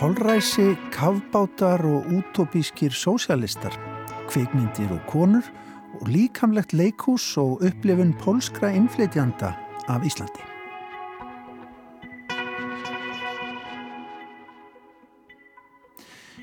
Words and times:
Holræsi, 0.00 0.76
kavbátar 0.92 1.84
og 1.84 2.06
útópískir 2.08 2.92
sósialistar, 2.96 3.76
kveikmyndir 4.28 4.88
og 4.96 5.00
konur 5.06 5.44
og 6.00 6.08
líkamlegt 6.08 6.72
leikús 6.72 7.36
og 7.36 7.60
upplifun 7.60 8.14
pólskra 8.16 8.72
innflytjanda 8.72 9.52
af 9.92 10.00
Íslandi. 10.08 10.40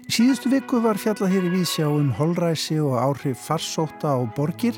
Í 0.06 0.12
síðustu 0.14 0.54
viku 0.54 0.86
var 0.86 1.02
fjallað 1.02 1.34
hér 1.34 1.50
í 1.50 1.56
vísjá 1.58 1.90
um 1.90 2.14
holræsi 2.14 2.78
og 2.78 3.02
áhrif 3.02 3.42
farsóta 3.42 4.14
á 4.14 4.22
borgir 4.38 4.78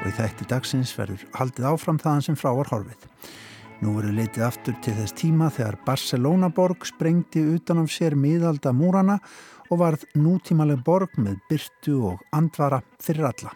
og 0.00 0.08
í 0.08 0.16
þætti 0.16 0.48
dagsins 0.50 0.92
verður 0.96 1.22
haldið 1.36 1.70
áfram 1.70 2.00
þaðan 2.00 2.26
sem 2.26 2.38
frá 2.40 2.50
var 2.56 2.70
horfið. 2.72 3.06
Nú 3.80 3.94
verður 3.96 4.18
leitið 4.18 4.44
aftur 4.44 4.76
til 4.84 4.92
þess 4.98 5.16
tíma 5.16 5.48
þegar 5.54 5.78
Barcelona-borg 5.86 6.84
sprengti 6.88 7.40
utan 7.54 7.80
á 7.80 7.84
sér 7.88 8.16
miðalda 8.18 8.74
múrana 8.76 9.16
og 9.70 9.80
varð 9.80 10.04
nútímaleg 10.18 10.82
borg 10.84 11.16
með 11.16 11.38
byrtu 11.48 11.96
og 12.10 12.24
andvara 12.36 12.82
fyrir 13.00 13.30
alla. 13.30 13.54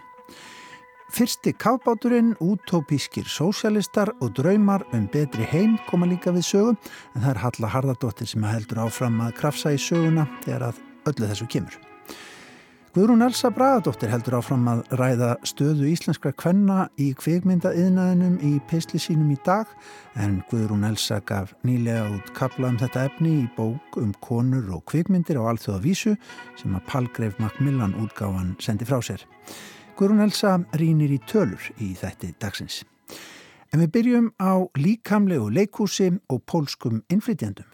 Fyrsti 1.14 1.52
kafbáturinn, 1.54 2.32
útópískir 2.42 3.28
sósialistar 3.30 4.10
og 4.18 4.32
draumar 4.34 4.82
um 4.96 5.04
betri 5.12 5.46
heim 5.46 5.76
koma 5.86 6.08
líka 6.10 6.32
við 6.34 6.48
sögum 6.48 6.80
en 7.14 7.22
það 7.22 7.30
er 7.30 7.42
Halla 7.44 7.74
Harðardóttir 7.76 8.32
sem 8.32 8.48
heldur 8.48 8.82
áfram 8.88 9.20
að 9.22 9.36
krafsa 9.38 9.76
í 9.76 9.78
söguna 9.78 10.26
þegar 10.42 10.72
að 10.72 10.80
öllu 11.12 11.28
þessu 11.30 11.50
kemur. 11.52 11.93
Guðrún 12.94 13.24
Elsa 13.26 13.48
Bragadóttir 13.50 14.12
heldur 14.12 14.36
áfram 14.38 14.68
að 14.70 14.84
ræða 14.94 15.32
stöðu 15.42 15.88
íslenskra 15.90 16.30
kvenna 16.38 16.84
í 16.94 17.08
kvikmyndaðiðnaðinum 17.18 18.36
í 18.46 18.52
peisli 18.70 19.00
sínum 19.02 19.32
í 19.34 19.38
dag 19.42 19.72
en 20.22 20.36
Guðrún 20.52 20.86
Elsa 20.86 21.18
gaf 21.26 21.56
nýlega 21.66 22.04
út 22.14 22.30
kapla 22.38 22.70
um 22.70 22.78
þetta 22.78 23.08
efni 23.08 23.32
í 23.40 23.50
bók 23.56 23.98
um 23.98 24.14
konur 24.22 24.70
og 24.78 24.86
kvikmyndir 24.92 25.42
á 25.42 25.50
alþjóða 25.50 25.82
vísu 25.82 26.14
sem 26.54 26.78
að 26.78 26.86
Palgreif 26.92 27.42
Macmillan 27.42 27.98
útgáfan 27.98 28.54
sendi 28.62 28.86
frá 28.86 29.00
sér. 29.02 29.26
Guðrún 29.98 30.22
Elsa 30.28 30.60
rínir 30.78 31.18
í 31.18 31.18
tölur 31.26 31.66
í 31.82 31.96
þætti 31.98 32.36
dagsins. 32.38 32.84
En 33.74 33.82
við 33.82 33.94
byrjum 33.98 34.30
á 34.38 34.70
líkamlegu 34.78 35.50
leikúsi 35.50 36.12
og 36.30 36.46
pólskum 36.46 37.02
innflytjandum. 37.10 37.73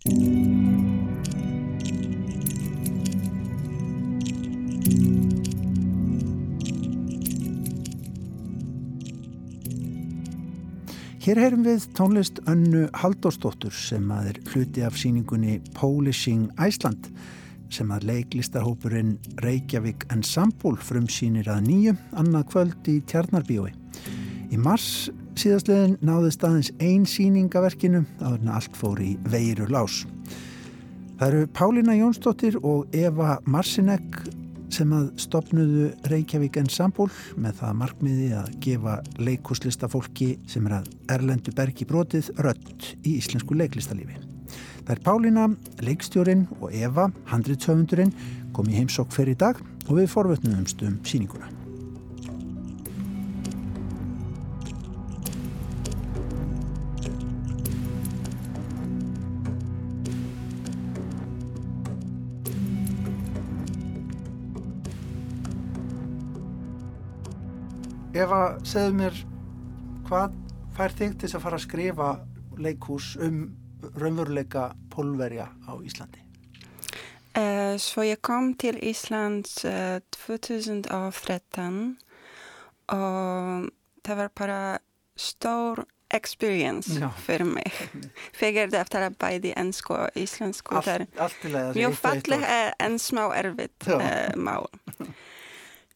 Hér 0.00 0.16
heyrum 11.36 11.66
við 11.66 11.84
tónlist 11.92 12.40
önnu 12.48 12.86
Haldórsdóttur 12.96 13.76
sem 13.76 14.08
að 14.08 14.30
er 14.30 14.40
hluti 14.48 14.80
af 14.88 14.96
síningunni 14.96 15.60
Polishing 15.76 16.48
Iceland 16.56 17.12
sem 17.68 17.92
að 17.92 18.08
leiklistarhópurinn 18.08 19.18
Reykjavík 19.44 20.08
Ensemble 20.16 20.80
frumsýnir 20.80 21.52
að 21.52 21.66
nýju 21.68 21.98
annað 22.16 22.48
kvöld 22.54 22.88
í 22.88 23.02
Tjarnarbíói. 23.04 23.76
Í 24.48 24.56
mars 24.56 25.10
síðastlegin 25.40 25.96
náði 26.04 26.30
staðins 26.34 26.70
ein 26.82 27.06
síningaverkinu 27.08 28.02
að 28.24 28.48
allt 28.52 28.76
fór 28.76 29.00
í 29.02 29.14
veiru 29.32 29.68
lás. 29.72 30.02
Það 31.20 31.26
eru 31.26 31.48
Pálína 31.56 31.96
Jónsdóttir 31.98 32.58
og 32.64 32.92
Eva 32.96 33.38
Marsinek 33.44 34.20
sem 34.72 34.92
að 34.94 35.10
stopnuðu 35.20 35.90
Reykjavík 36.08 36.60
Ensemble 36.60 37.10
með 37.40 37.58
það 37.60 37.78
markmiði 37.82 38.28
að 38.38 38.50
gefa 38.64 38.96
leikuslistafólki 39.20 40.30
sem 40.50 40.66
er 40.70 40.78
að 40.80 40.90
Erlendu 41.16 41.54
Bergi 41.56 41.88
brotið 41.88 42.32
rött 42.44 42.92
í 43.02 43.16
íslensku 43.18 43.58
leiklistalífi. 43.58 44.20
Það 44.86 44.92
er 44.96 45.04
Pálína, 45.06 45.46
leikstjórin 45.84 46.46
og 46.60 46.74
Eva, 46.74 47.10
handritsöfundurinn, 47.30 48.14
kom 48.56 48.70
í 48.70 48.78
heimsokk 48.80 49.12
fyrir 49.14 49.38
dag 49.40 49.60
og 49.88 49.96
við 50.00 50.12
forvötnumst 50.14 50.86
um 50.86 51.00
síninguna. 68.20 68.26
Eva, 68.26 68.58
segðu 68.64 68.96
mér 68.98 69.20
hvað 70.08 70.34
fær 70.76 70.94
þig 70.96 71.18
til 71.20 71.30
að 71.34 71.42
fara 71.44 71.56
að 71.56 71.64
skrifa 71.64 72.08
leikús 72.60 73.16
um 73.20 73.56
raunveruleika 73.96 74.70
pólverja 74.92 75.48
á 75.48 75.72
Íslandi? 75.80 76.20
Uh, 77.30 77.78
svo 77.78 78.02
ég 78.02 78.20
kom 78.20 78.54
til 78.58 78.76
Íslands 78.82 79.64
uh, 79.64 80.00
2013 80.26 81.96
og 82.90 83.70
það 84.02 84.16
var 84.16 84.30
bara 84.34 84.60
stór 85.16 85.84
experience 86.10 86.90
Já. 86.98 87.08
fyrir 87.22 87.46
mig. 87.46 87.70
Fyrir 88.38 88.74
eftir 88.74 89.06
að 89.06 89.14
bæði 89.20 89.54
ennsku 89.54 89.94
og 89.94 90.16
íslensku. 90.18 90.74
Allt, 90.74 91.06
að 91.46 91.76
Mjög 91.78 91.94
falleg 91.94 92.46
en 92.82 92.98
smá 92.98 93.28
erfitt 93.38 93.86
uh, 93.86 94.34
mál. 94.34 94.66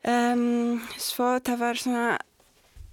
Um, 0.05 0.83
svo 1.01 1.39
það 1.41 1.61
var 1.63 1.81
svona 1.81 2.09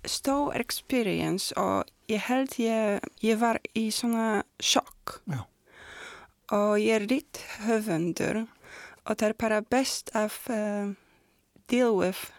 stór 0.08 0.56
experience 0.62 1.52
og 1.60 1.90
ég 2.08 2.24
held 2.30 2.56
ég, 2.62 3.04
ég 3.20 3.40
var 3.42 3.60
í 3.76 3.90
svona 3.92 4.44
sjokk 4.64 5.20
Já. 5.28 5.44
og 6.56 6.80
ég 6.80 6.96
er 6.96 7.08
ritt 7.12 7.42
höfundur 7.66 8.46
og 8.46 9.12
það 9.12 9.28
er 9.28 9.38
bara 9.44 9.62
best 9.62 10.14
að 10.16 10.38
uh, 10.56 10.94
deal 11.68 11.96
with 12.00 12.32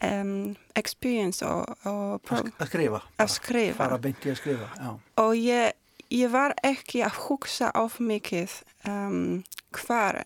um, 0.00 0.54
experience 0.80 1.44
og, 1.44 1.76
og 1.84 2.34
að 2.34 2.68
skrifa, 2.70 3.04
að 3.20 3.32
skrifa. 3.36 3.78
fara 3.84 4.00
beinti 4.00 4.32
að 4.32 4.40
skrifa 4.40 4.70
Já. 4.80 4.92
og 5.22 5.32
ég, 5.38 5.76
ég 6.08 6.32
var 6.32 6.56
ekki 6.64 7.04
að 7.04 7.20
hugsa 7.28 7.68
of 7.78 8.00
mikið 8.00 8.62
um, 8.88 9.42
hvar 9.76 10.24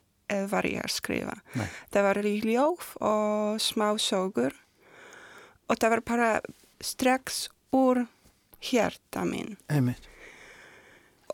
var 0.51 0.67
ég 0.69 0.83
að 0.85 0.95
skrifa. 0.95 1.37
Nei. 1.59 1.67
Það 1.95 2.09
var 2.09 2.27
í 2.29 2.35
ljóf 2.45 2.95
og 3.01 3.61
smá 3.63 3.89
sögur 3.99 4.55
og 5.69 5.77
það 5.77 5.91
var 5.95 6.05
bara 6.13 6.31
strax 6.81 7.49
úr 7.75 8.07
hjarta 8.65 9.25
minn. 9.29 9.57
Einmitt. 9.69 10.09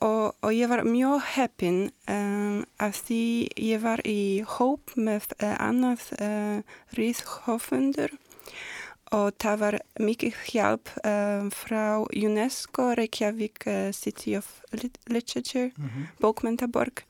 Og, 0.03 0.35
og 0.43 0.51
ég 0.53 0.69
var 0.69 0.83
mjög 0.85 1.23
heppin 1.37 1.85
um, 2.11 2.65
af 2.83 2.99
því 3.07 3.49
ég 3.63 3.83
var 3.85 4.03
í 4.05 4.43
hóp 4.57 4.91
með 4.99 5.31
uh, 5.39 5.55
annað 5.63 6.09
uh, 6.19 6.59
ríðhófundur 6.99 8.17
og 9.15 9.37
það 9.39 9.61
var 9.61 9.77
mikið 10.03 10.41
hjálp 10.51 10.91
uh, 11.05 11.47
frá 11.55 12.03
UNESCO, 12.11 12.91
Reykjavík 12.99 13.69
uh, 13.71 13.93
City 13.95 14.35
of 14.37 14.49
Literature, 15.07 15.71
mm 15.77 15.89
-hmm. 15.89 16.07
bókmentaborg 16.21 17.05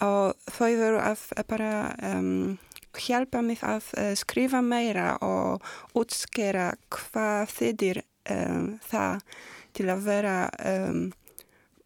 og 0.00 0.36
þau 0.48 0.70
veru 0.78 1.00
að 1.02 1.24
bara 1.48 1.72
um, 2.12 2.58
hjálpa 2.96 3.42
mig 3.44 3.62
að 3.64 3.90
uh, 3.98 4.12
skrifa 4.18 4.62
meira 4.64 5.16
og 5.24 5.62
útskera 5.98 6.72
hvað 6.92 7.52
þýðir 7.56 8.02
um, 8.32 8.78
það 8.88 9.22
til 9.76 9.88
að 9.92 10.04
vera 10.06 10.36
um, 10.68 11.06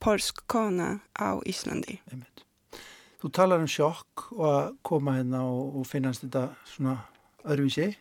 polsk 0.03 0.43
kona 0.51 0.97
á 1.19 1.39
Íslandi. 1.47 2.01
Einmitt. 2.11 2.45
Þú 3.23 3.31
talar 3.33 3.63
um 3.63 3.71
sjokk 3.71 4.27
og 4.37 4.49
að 4.51 4.67
koma 4.87 5.17
hérna 5.17 5.47
og, 5.49 5.81
og 5.81 5.87
finnast 5.89 6.27
þetta 6.27 6.51
svona 6.69 6.99
öðruvísi. 7.47 7.95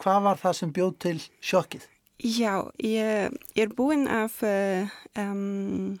Hvað 0.00 0.20
var 0.26 0.40
það 0.40 0.58
sem 0.58 0.74
bjóð 0.76 0.92
til 1.04 1.16
sjokkið? 1.40 1.88
Já, 2.20 2.68
ég, 2.84 3.32
ég 3.56 3.64
er 3.64 3.72
búinn 3.72 4.04
af 4.12 4.42
um, 4.44 5.96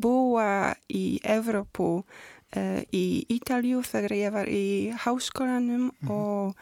búa 0.00 0.74
í 0.90 1.20
Evrópu 1.22 1.90
uh, 2.02 2.80
í 2.94 3.24
Ítalju 3.32 3.82
þegar 3.86 4.16
ég 4.18 4.34
var 4.34 4.48
í 4.48 4.90
háskólanum 5.04 5.90
mm 5.90 5.92
-hmm. 6.00 6.10
og 6.10 6.56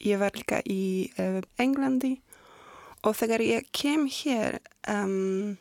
ég 0.00 0.18
var 0.18 0.32
líka 0.34 0.62
í 0.64 1.10
uh, 1.18 1.42
Englandi 1.58 2.20
og 3.02 3.16
þegar 3.16 3.40
ég 3.40 3.68
kem 3.72 4.06
hér 4.06 4.60
um, 4.88 5.56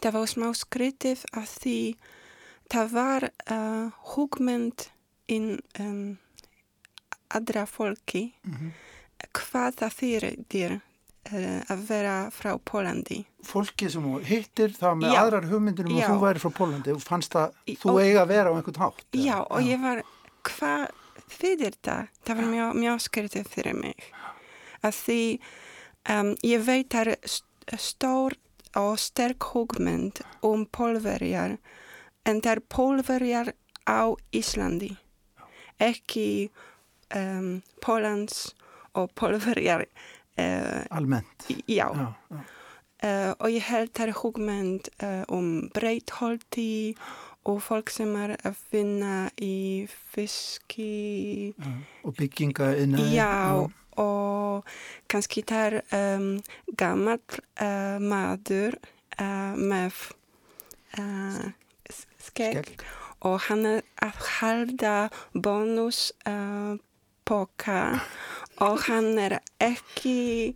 það 0.00 0.12
var 0.12 0.26
smá 0.26 0.48
skritið 0.54 1.24
að 1.32 1.48
því 1.60 1.96
það 2.72 2.92
var 2.92 3.30
uh, 3.50 3.88
hugmynd 4.14 4.88
inn 5.28 5.60
um, 5.80 6.18
aðra 7.28 7.66
fólki 7.66 8.32
mm 8.44 8.52
-hmm. 8.52 8.70
hvað 9.32 9.70
það 9.76 9.92
þýr 10.00 10.24
Eh, 10.24 10.91
að 11.30 11.84
vera 11.86 12.16
frá 12.34 12.56
Pólandi 12.58 13.20
Fólki 13.46 13.86
sem 13.90 14.02
þú 14.02 14.18
hittir 14.26 14.72
það 14.74 14.96
með 14.98 15.12
já, 15.14 15.18
aðrar 15.20 15.46
hugmyndir 15.50 15.86
um 15.86 16.00
að 16.00 16.08
þú 16.10 16.16
væri 16.24 16.42
frá 16.42 16.52
Pólandi 16.56 16.94
og 16.96 17.04
fannst 17.04 17.36
að 17.38 17.54
þú 17.78 17.92
og, 17.94 18.00
eiga 18.02 18.24
að 18.24 18.32
vera 18.34 18.50
á 18.50 18.54
einhvern 18.56 18.82
hátt 18.82 19.06
Já 19.14 19.36
og 19.42 19.62
já. 19.62 19.68
ég 19.70 19.84
var 19.84 20.02
hvað 20.42 20.88
fyrir 21.32 21.76
það, 21.84 22.08
það 22.26 22.38
var 22.38 22.48
mjög, 22.50 22.78
mjög 22.82 23.02
skrítið 23.06 23.50
fyrir 23.52 23.78
mig. 23.78 24.06
Að 24.82 24.98
því 24.98 25.20
um, 26.12 26.32
ég 26.46 26.64
veit 26.66 26.96
að 26.98 27.12
stór 27.78 28.36
og 28.78 28.96
sterk 29.00 29.50
hugmynd 29.52 30.22
um 30.46 30.64
pólverjar 30.72 31.58
en 32.28 32.40
það 32.40 32.52
er 32.54 32.62
pólverjar 32.72 33.52
á 33.88 34.14
Íslandi, 34.34 34.92
ekki 35.82 36.50
um, 37.16 37.62
Pólans 37.82 38.52
og 38.94 39.10
pólverjar. 39.18 39.86
Uh, 40.38 40.84
Almennt? 40.90 41.46
Já. 41.66 41.92
já, 41.92 42.12
já. 42.30 42.44
Uh, 43.02 43.34
og 43.42 43.50
ég 43.50 43.64
held 43.66 43.90
það 43.98 44.06
er 44.06 44.14
hugmynd 44.14 44.88
uh, 45.02 45.24
um 45.34 45.66
breytholti 45.74 46.94
og 47.50 47.58
fólk 47.58 47.90
sem 47.90 48.12
er 48.14 48.36
að 48.46 48.54
finna 48.70 49.26
í 49.42 49.90
fiski 50.12 51.50
ja, 51.50 51.72
og 52.06 52.14
bygginga 52.20 52.68
innan 52.78 53.02
já, 53.10 53.26
ja. 53.26 53.66
og 53.98 54.62
kannski 55.10 55.42
það 55.50 55.66
er 55.66 55.82
um, 55.98 56.38
gammal 56.78 57.18
uh, 57.58 57.98
maður 57.98 58.78
með 59.58 59.94
skegg 62.22 62.86
og 63.26 63.36
hann 63.48 63.66
er 63.66 63.82
að 64.02 64.16
halda 64.38 65.10
bónuspoka 65.34 66.78
og 68.62 68.84
hann 68.86 69.18
er 69.18 69.38
ekki 69.62 70.54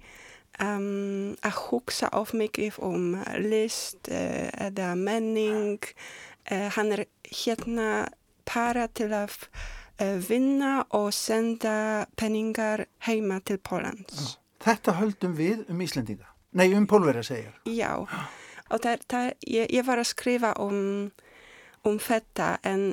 um, 0.62 1.34
að 1.44 1.58
hugsa 1.66 2.10
of 2.16 2.32
mikið 2.36 2.78
um 2.86 3.16
list 3.42 4.10
uh, 4.12 4.48
eða 4.68 4.94
menning. 4.98 5.82
Uh, 6.46 6.68
hann 6.76 6.94
er 6.94 7.06
hérna 7.26 8.06
para 8.46 8.86
til 8.94 9.10
að 9.16 9.34
uh, 10.00 10.16
vinna 10.22 10.84
og 10.94 11.10
senda 11.16 12.06
penningar 12.16 12.86
heima 13.08 13.40
til 13.42 13.58
Pólans. 13.58 14.36
Þetta 14.62 14.96
höldum 15.00 15.36
við 15.38 15.66
um 15.70 15.82
Íslendinga? 15.82 16.30
Nei, 16.56 16.70
um 16.74 16.86
Pólverja 16.88 17.24
segja. 17.26 17.52
Já, 17.68 17.92
og 18.70 18.80
það, 18.82 19.02
það, 19.10 19.26
ég, 19.50 19.72
ég 19.74 19.86
var 19.86 20.00
að 20.00 20.08
skrifa 20.14 20.54
um, 20.62 21.10
um 21.86 21.98
þetta 22.00 22.54
en 22.66 22.88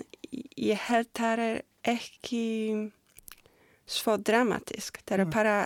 ég 0.59 0.81
held 0.89 1.13
það 1.15 1.45
er 1.45 1.61
ekki 1.93 2.43
svo 3.85 4.17
dramatisk. 4.17 5.01
Það 5.05 5.19
er 5.19 5.33
bara 5.33 5.57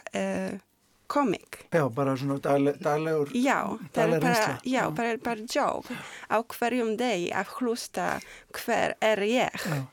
komik. 1.08 1.68
Já, 1.72 1.90
bara 1.90 2.18
svona 2.18 2.38
dagleg, 2.44 2.80
daglegur 2.84 3.32
Já, 3.36 3.78
það 3.94 4.14
er 4.14 4.22
bara, 4.22 4.60
já, 4.64 4.84
bara, 4.92 5.18
bara 5.24 5.48
jobb 5.50 5.92
á 6.28 6.38
hverjum 6.44 6.96
deg 7.00 7.30
að 7.32 7.54
hlusta 7.58 8.08
hver 8.52 8.98
er 9.02 9.24
ég. 9.24 9.68
Já, 9.68 9.84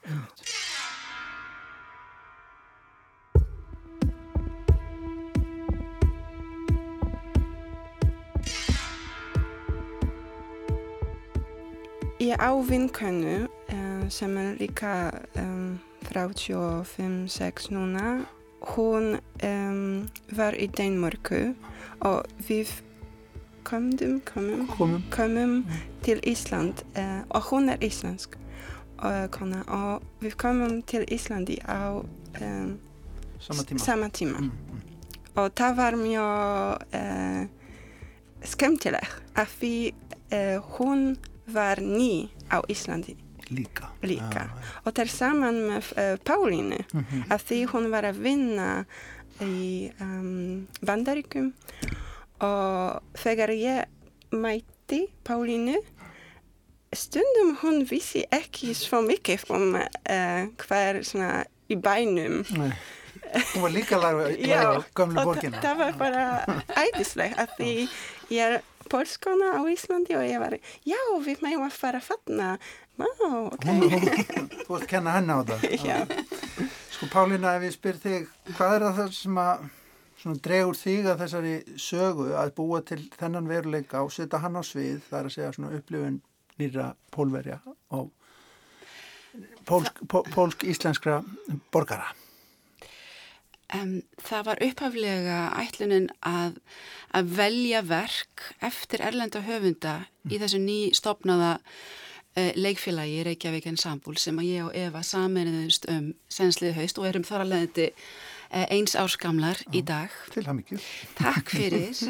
Ég 12.24 12.40
á 12.40 12.56
vinkönnu 12.56 13.48
uh, 13.68 14.08
sem 14.08 14.36
er 14.38 14.54
líka 14.56 15.12
um, 15.36 15.76
35-6 16.08 17.70
núna 17.70 18.26
hún 18.64 19.20
um, 19.42 20.08
var 20.32 20.56
í 20.56 20.68
Dænmörku 20.68 21.54
og 22.00 22.24
við 22.48 22.70
komum, 23.64 24.20
komum, 24.24 24.66
komum. 24.68 25.02
komum 25.10 25.64
til 26.04 26.20
Ísland 26.24 26.84
uh, 26.96 27.24
og 27.28 27.42
hún 27.50 27.68
er 27.68 27.82
íslensk 27.84 28.36
uh, 29.04 29.26
kona, 29.30 29.64
og 29.68 30.02
við 30.20 30.36
komum 30.40 30.82
til 30.82 31.04
Íslandi 31.08 31.58
á 31.64 32.00
um, 32.40 32.78
sama 33.40 33.62
tíma, 33.62 33.78
sama 33.78 34.08
tíma. 34.08 34.38
Mm, 34.38 34.50
mm. 34.50 34.80
og 35.36 35.52
það 35.56 35.76
var 35.76 35.96
mjög 35.96 36.78
uh, 36.94 37.46
skemmtileg 38.44 39.06
af 39.36 39.56
því 39.60 39.92
hún 40.78 41.16
var 41.46 41.80
ný 41.80 42.28
á 42.50 42.60
Íslandi 42.68 43.23
Líka. 43.54 43.90
Líka. 44.02 44.46
Og 44.84 44.98
er 44.98 45.10
saman 45.10 45.60
með 45.68 45.90
uh, 45.96 46.16
Pálínu 46.24 46.80
mm 46.82 47.04
-hmm. 47.04 47.26
að 47.30 47.40
því 47.48 47.60
hún 47.72 47.90
var 47.90 48.04
að 48.04 48.20
vinna 48.26 48.84
í 49.42 49.90
um, 50.00 50.66
Bandaríkum 50.80 51.52
og 52.40 53.02
þegar 53.14 53.50
ég 53.50 53.84
mæti 54.30 55.08
Pálínu 55.24 55.78
stundum 56.94 57.56
hún 57.62 57.84
vissi 57.90 58.24
ekki 58.30 58.74
svo 58.74 59.02
mikið 59.02 59.50
um 59.50 59.74
uh, 59.74 60.42
hver 60.56 61.02
svona 61.02 61.44
í 61.68 61.76
bænum 61.76 62.44
Nei. 62.54 62.72
Hún 63.54 63.62
var 63.62 63.70
líka 63.70 63.98
laga 63.98 64.84
gamlu 64.96 65.24
borgina. 65.24 65.58
Það 65.62 65.80
var 65.80 65.96
bara 65.98 66.24
æðislega 66.70 67.46
að 67.46 67.56
því 67.58 67.72
ég 68.30 68.44
er 68.44 68.62
polskona 68.90 69.54
á 69.58 69.60
Íslandi 69.70 70.14
og 70.18 70.26
ég 70.26 70.40
var, 70.42 70.56
já 70.86 71.00
við 71.24 71.42
mægum 71.42 71.66
að 71.66 71.78
fara 71.78 72.00
að 72.02 72.08
fatna 72.12 72.48
Wow, 73.00 73.48
ok. 73.50 73.64
Þú 74.64 74.76
ert 74.76 74.82
að 74.82 74.90
kenna 74.90 75.16
henni 75.16 75.34
á 75.34 75.40
það. 75.48 76.12
Sko 76.94 77.08
Pálína, 77.10 77.56
ef 77.58 77.66
ég 77.66 77.74
spyr 77.74 77.96
þig, 78.02 78.28
hvað 78.54 78.76
er 78.76 78.84
það 78.98 79.14
sem 79.16 79.40
að 79.42 79.64
dregur 80.44 80.78
þig 80.78 81.08
að 81.10 81.24
þessari 81.24 81.54
sögu 81.80 82.28
að 82.38 82.52
búa 82.56 82.80
til 82.86 83.00
þennan 83.18 83.50
veruleika 83.50 84.04
og 84.04 84.12
setja 84.14 84.40
hann 84.44 84.56
á 84.56 84.62
svið, 84.64 85.02
það 85.08 85.18
er 85.18 85.30
að 85.30 85.34
segja 85.34 85.54
svona 85.56 85.72
upplifun 85.78 86.20
nýra 86.60 86.92
pólverja 87.14 87.58
og 87.98 88.12
pólsk-íslenskra 89.66 91.18
pólsk 91.24 91.72
borgara? 91.74 92.12
Um, 93.74 94.02
það 94.22 94.46
var 94.46 94.60
upphaflega 94.62 95.36
ætlunin 95.58 96.06
að, 96.22 96.60
að 97.16 97.30
velja 97.40 97.80
verk 97.88 98.44
eftir 98.62 99.02
erlenda 99.02 99.40
höfunda 99.42 99.94
mm. 100.04 100.30
í 100.30 100.40
þessu 100.42 100.60
ný 100.62 100.78
stopnaða 100.94 101.56
leikfélagi 102.34 103.22
Reykjavík 103.28 103.68
Ensemble 103.70 104.18
sem 104.18 104.38
að 104.42 104.50
ég 104.50 104.66
og 104.66 104.76
Eva 104.78 105.04
saminniðumst 105.06 105.86
um 105.92 106.10
senslið 106.32 106.74
haust 106.80 106.98
og 106.98 107.06
erum 107.10 107.26
þar 107.26 107.44
að 107.44 107.52
leiðandi 107.52 107.86
eh, 107.86 108.66
eins 108.74 108.96
árskamlar 108.98 109.62
Já, 109.62 109.70
í 109.78 109.82
dag. 109.86 110.18
Til 110.34 110.44
ham 110.48 110.60
ekki. 110.64 110.80
Takk 111.20 111.54
fyrir. 111.54 112.02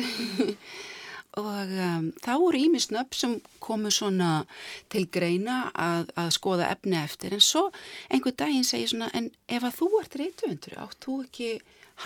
og 1.45 1.77
um, 1.77 2.09
þá 2.23 2.33
voru 2.39 2.63
ímisnöpp 2.63 3.17
sem 3.19 3.37
komu 3.63 3.91
svona 3.93 4.45
til 4.93 5.05
greina 5.11 5.65
að, 5.75 6.13
að 6.21 6.35
skoða 6.37 6.71
efni 6.71 6.99
eftir 7.01 7.35
en 7.35 7.43
svo 7.43 7.67
einhver 8.07 8.37
daginn 8.39 8.67
segir 8.67 8.93
svona 8.93 9.11
en 9.19 9.33
ef 9.51 9.67
að 9.67 9.81
þú 9.81 9.89
ert 10.01 10.19
reytuvendur 10.21 10.77
átt 10.85 11.01
þú 11.03 11.17
ekki 11.25 11.49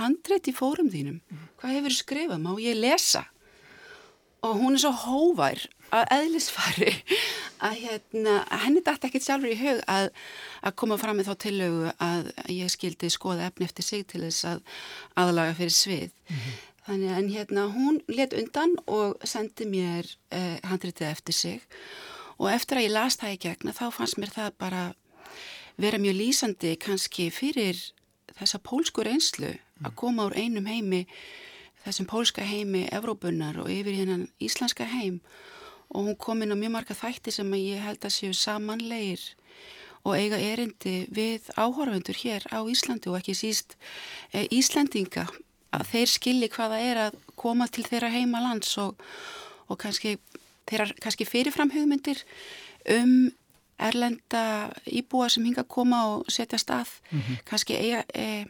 handreitt 0.00 0.48
í 0.48 0.56
fórum 0.56 0.88
þínum 0.92 1.20
mm. 1.20 1.50
hvað 1.60 1.76
hefur 1.76 1.98
skrifað, 1.98 2.40
má 2.40 2.54
ég 2.62 2.80
lesa? 2.80 3.26
og 4.42 4.54
hún 4.54 4.76
er 4.76 4.82
svo 4.82 4.92
hóvar 4.94 5.58
að 5.94 6.04
eðlisfari 6.14 6.92
að 7.64 7.76
hérna, 7.82 8.34
henni 8.64 8.82
dætti 8.84 9.08
ekkert 9.08 9.26
sjálfur 9.26 9.52
í 9.52 9.58
hug 9.58 9.82
að, 9.90 10.08
að 10.62 10.76
koma 10.80 10.98
fram 11.00 11.18
með 11.18 11.30
þá 11.30 11.42
tillögu 11.44 11.92
að 12.04 12.30
ég 12.54 12.72
skildi 12.72 13.10
skoða 13.12 13.48
efni 13.48 13.66
eftir 13.68 13.86
sig 13.86 14.06
til 14.10 14.22
þess 14.26 14.46
að 14.52 14.62
aðlaga 15.18 15.56
fyrir 15.58 15.74
svið. 15.74 16.10
Mm 16.28 16.36
-hmm. 16.36 16.64
Þannig 16.88 17.16
en 17.18 17.28
hérna 17.28 17.66
hún 17.72 18.00
let 18.08 18.32
undan 18.32 18.76
og 18.86 19.18
sendi 19.24 19.66
mér 19.68 20.06
eh, 20.30 20.56
handritið 20.64 21.08
eftir 21.08 21.34
sig 21.34 21.60
og 22.38 22.50
eftir 22.52 22.78
að 22.78 22.86
ég 22.86 22.94
las 22.94 23.18
það 23.20 23.34
í 23.34 23.42
gegna 23.42 23.72
þá 23.76 23.90
fannst 23.92 24.18
mér 24.18 24.30
það 24.32 24.50
bara 24.58 24.94
vera 25.76 25.98
mjög 25.98 26.16
lýsandi 26.16 26.76
kannski 26.80 27.30
fyrir 27.30 27.76
þessa 28.38 28.58
pólsku 28.58 29.04
reynslu 29.04 29.58
að 29.84 29.94
koma 29.94 30.26
úr 30.26 30.36
einum 30.38 30.66
heimi 30.66 31.06
þessum 31.84 32.08
pólska 32.10 32.42
heimi 32.46 32.86
Evrópunnar 32.92 33.58
og 33.62 33.70
yfir 33.72 33.94
hérna 33.98 34.26
íslenska 34.42 34.86
heim 34.88 35.20
og 35.94 36.04
hún 36.04 36.16
kom 36.20 36.42
inn 36.42 36.52
á 36.52 36.56
mjög 36.58 36.74
marga 36.74 36.94
þætti 36.94 37.32
sem 37.32 37.54
ég 37.58 37.82
held 37.84 38.04
að 38.04 38.16
séu 38.16 38.34
samanleir 38.36 39.22
og 40.04 40.16
eiga 40.16 40.38
erindi 40.40 41.06
við 41.12 41.48
áhorfundur 41.56 42.16
hér 42.22 42.46
á 42.52 42.60
Íslandi 42.68 43.10
og 43.10 43.18
ekki 43.18 43.34
síst 43.36 43.76
e, 44.32 44.46
Íslandinga 44.54 45.26
að 45.74 45.88
þeir 45.92 46.12
skilji 46.12 46.50
hvaða 46.54 46.78
er 46.80 47.00
að 47.08 47.18
koma 47.36 47.68
til 47.68 47.84
þeirra 47.88 48.12
heima 48.12 48.40
lands 48.44 48.76
og, 48.80 48.96
og 49.68 49.80
kannski 49.80 50.16
þeirra 50.68 50.92
kannski 51.02 51.28
fyrirfram 51.28 51.72
hugmyndir 51.74 52.22
um 52.94 53.30
erlenda 53.78 54.70
íbúa 54.90 55.28
sem 55.30 55.44
hinga 55.46 55.62
að 55.62 55.72
koma 55.72 56.04
og 56.12 56.30
setja 56.32 56.58
stað 56.58 56.88
mm 57.10 57.20
-hmm. 57.20 57.42
kannski 57.44 57.74
eiga 57.76 58.04
e, 58.14 58.46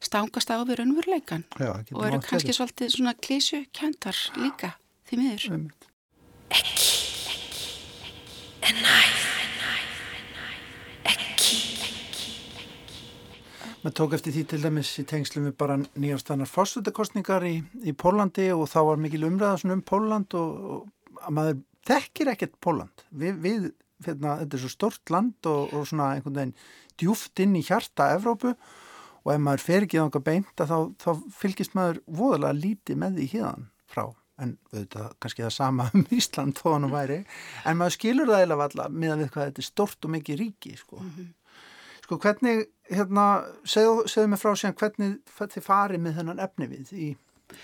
stangast 0.00 0.50
á 0.50 0.58
við 0.64 0.80
raunveruleikan 0.80 1.44
og 1.92 2.06
eru 2.06 2.20
kannski 2.20 2.52
svolítið 2.52 2.88
svona 2.90 3.14
klísju 3.14 3.66
kjöntar 3.72 4.16
líka 4.36 4.74
því 5.06 5.16
miður 5.18 5.44
ekki 5.44 5.52
en 5.54 5.68
næð 5.68 5.70
ekki 5.70 5.80
maður 13.80 13.96
tók 13.96 14.14
eftir 14.16 14.34
því 14.34 14.42
til 14.48 14.60
dæmis 14.62 14.90
í 15.00 15.04
tengslu 15.08 15.42
með 15.44 15.56
bara 15.58 15.76
nýjastannar 15.80 16.48
fórstöldakostningar 16.50 17.46
í, 17.48 17.56
í 17.82 17.94
Pólandi 17.96 18.50
og 18.54 18.68
þá 18.70 18.80
var 18.90 19.00
mikil 19.00 19.24
umræða 19.26 19.72
um 19.72 19.82
Póland 19.82 20.36
og, 20.38 20.84
og 21.24 21.32
maður 21.32 21.62
þekkir 21.88 22.32
ekkert 22.34 22.58
Póland. 22.62 23.04
Við, 23.10 23.40
við 23.40 23.66
hérna, 24.06 24.36
þetta 24.42 24.56
er 24.56 24.62
svo 24.62 24.72
stort 24.72 25.12
land 25.12 25.50
og, 25.50 25.74
og 25.74 25.88
svona 25.88 26.12
einhvern 26.14 26.38
veginn 26.38 26.56
djúft 27.00 27.42
inn 27.42 27.56
í 27.56 27.64
hjarta 27.64 28.12
Evrópu 28.14 28.54
og 28.54 29.34
ef 29.34 29.42
maður 29.42 29.66
fer 29.66 29.86
ekki 29.86 30.00
á 30.00 30.04
einhver 30.04 30.24
beint 30.24 30.52
þá, 30.60 30.92
þá 31.00 31.10
fylgist 31.40 31.76
maður 31.76 32.02
voðalega 32.06 32.60
lítið 32.60 33.00
með 33.00 33.18
því 33.18 33.30
híðan 33.34 33.70
frá 33.90 34.04
en 34.40 34.56
auðvitað 34.72 35.12
kannski 35.22 35.44
það 35.46 35.54
sama 35.56 35.88
um 35.94 36.06
Ísland 36.18 36.58
þó 36.58 36.68
hann 36.74 36.90
væri 36.92 37.20
en 37.64 37.80
maður 37.80 37.96
skilur 37.96 38.32
það 38.32 38.46
eða 38.46 38.60
valla 38.64 38.88
meðan 38.88 39.24
við 39.24 39.32
hvað 39.34 39.50
þetta 39.50 39.64
er 39.64 39.68
stort 39.70 40.04
og 40.08 40.14
mikið 40.16 40.40
ríki 40.44 40.76
sko. 40.76 41.00
Mm 41.00 41.10
-hmm. 41.16 41.32
Sko 42.04 42.18
hvernig, 42.18 42.64
hérna, 42.90 43.24
segðu, 43.64 44.08
segðu 44.10 44.28
mig 44.28 44.40
frá 44.40 44.54
síðan 44.56 44.78
hvernig 44.80 45.18
þið 45.38 45.62
farið 45.62 46.00
með 46.00 46.16
þennan 46.16 46.44
efni 46.46 46.66
við 46.66 46.92
í 46.92 47.10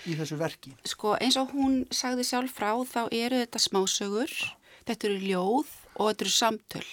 í 0.07 0.15
þessu 0.17 0.37
verki? 0.39 0.73
Sko 0.87 1.15
eins 1.21 1.37
og 1.39 1.51
hún 1.55 1.81
sagði 1.93 2.25
sjálf 2.27 2.55
frá 2.57 2.71
þá 2.87 3.01
eru 3.11 3.41
þetta 3.43 3.61
smásögur, 3.61 4.33
þetta 4.87 5.09
eru 5.09 5.19
ljóð 5.23 5.73
og 5.97 6.09
þetta 6.11 6.25
eru 6.25 6.33
samtöl. 6.33 6.87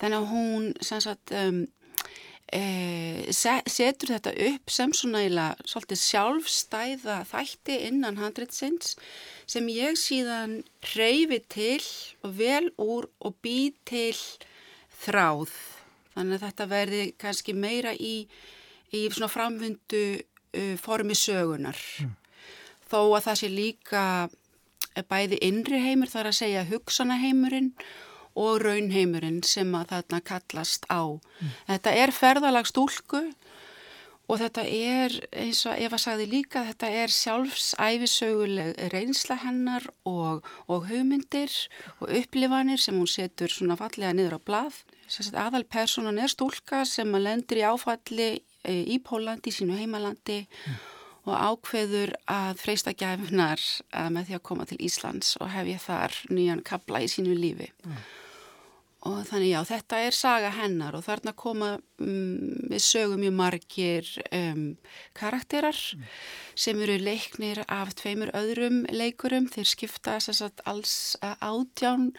Þannig 0.00 0.18
að 0.18 0.30
hún 0.32 0.68
sagt, 0.80 1.34
um, 1.36 1.66
setur 2.50 4.10
þetta 4.10 4.32
upp 4.48 4.72
sem 4.74 4.92
svona 4.96 5.20
eiginlega 5.22 5.68
svolítið 5.70 6.00
sjálfstæða 6.02 7.18
þætti 7.30 7.76
innan 7.86 8.18
handritsins 8.18 8.96
sem 9.50 9.68
ég 9.70 9.98
síðan 9.98 10.60
reyfi 10.96 11.38
til 11.50 11.84
og 12.26 12.34
vel 12.38 12.72
úr 12.82 13.06
og 13.22 13.36
bý 13.42 13.70
til 13.86 14.16
þráð. 15.04 15.52
Þannig 16.16 16.40
að 16.40 16.46
þetta 16.48 16.68
verði 16.70 17.04
kannski 17.22 17.54
meira 17.54 17.94
í, 17.94 18.26
í 18.90 19.06
svona 19.14 19.30
framvundu 19.30 20.04
uh, 20.18 20.76
formi 20.82 21.14
sögunar 21.14 21.78
mm. 22.02 22.14
þó 22.90 23.00
að 23.14 23.26
það 23.28 23.40
sé 23.40 23.50
líka 23.54 24.04
eh, 24.94 25.04
bæði 25.06 25.38
innri 25.46 25.80
heimur 25.86 26.10
þar 26.10 26.32
að 26.32 26.40
segja 26.42 26.66
hugsanaheimurinn 26.68 27.76
og 28.40 28.62
raunheimurinn 28.64 29.42
sem 29.46 29.70
að 29.76 29.94
þarna 29.94 30.20
kallast 30.32 30.88
á. 30.88 31.02
Mm. 31.06 31.54
Þetta 31.68 31.94
er 32.02 32.14
ferðalag 32.16 32.70
stúlku 32.70 33.22
og 34.30 34.38
þetta 34.38 34.64
er 34.64 35.16
eins 35.42 35.64
og 35.66 35.80
Eva 35.82 35.98
sagði 35.98 36.28
líka 36.30 36.62
þetta 36.68 36.90
er 37.02 37.14
sjálfsæfisöguleg 37.14 38.78
reynsla 38.94 39.40
hennar 39.42 39.88
og, 40.06 40.46
og 40.70 40.86
hugmyndir 40.90 41.50
og 41.98 42.14
upplifanir 42.20 42.80
sem 42.80 42.96
hún 42.98 43.10
setur 43.10 43.52
svona 43.52 43.78
fallega 43.80 44.14
niður 44.14 44.38
á 44.38 44.40
blað. 44.46 44.84
Aðal 45.34 45.66
personan 45.66 46.20
er 46.22 46.30
stúlka 46.30 46.84
sem 46.86 47.10
að 47.18 47.26
lendir 47.26 47.64
í 47.64 47.66
áfalli 47.66 48.30
E, 48.60 48.74
í 48.84 48.98
Pólandi, 49.00 49.48
í 49.48 49.56
sínu 49.56 49.76
heimalandi 49.78 50.42
mm. 50.44 50.80
og 51.30 51.36
ákveður 51.36 52.12
að 52.28 52.58
freysta 52.60 52.92
gæfnar 52.92 53.62
með 54.12 54.28
því 54.28 54.36
að 54.36 54.46
koma 54.50 54.66
til 54.68 54.80
Íslands 54.84 55.36
og 55.40 55.52
hef 55.54 55.70
ég 55.70 55.80
þar 55.80 56.16
nýjan 56.28 56.64
kabla 56.66 57.00
í 57.04 57.08
sínu 57.08 57.36
lífi. 57.38 57.70
Mm. 57.86 58.02
Og 59.08 59.22
þannig 59.24 59.54
já, 59.54 59.60
þetta 59.64 59.98
er 60.04 60.16
saga 60.16 60.50
hennar 60.52 60.96
og 60.98 61.06
þarna 61.06 61.32
koma 61.32 61.70
um, 62.04 62.66
við 62.68 62.82
sögum 62.84 63.22
mjög 63.22 63.36
margir 63.38 64.10
um, 64.28 64.64
karakterar 65.16 65.78
mm. 65.96 66.02
sem 66.52 66.82
eru 66.84 66.98
leiknir 67.00 67.62
af 67.64 67.94
tveimur 67.96 68.32
öðrum 68.36 68.82
leikurum. 68.92 69.48
Þeir 69.48 69.70
skipta 69.72 70.18
sagt, 70.20 70.60
alls 70.68 71.16
átján 71.22 72.10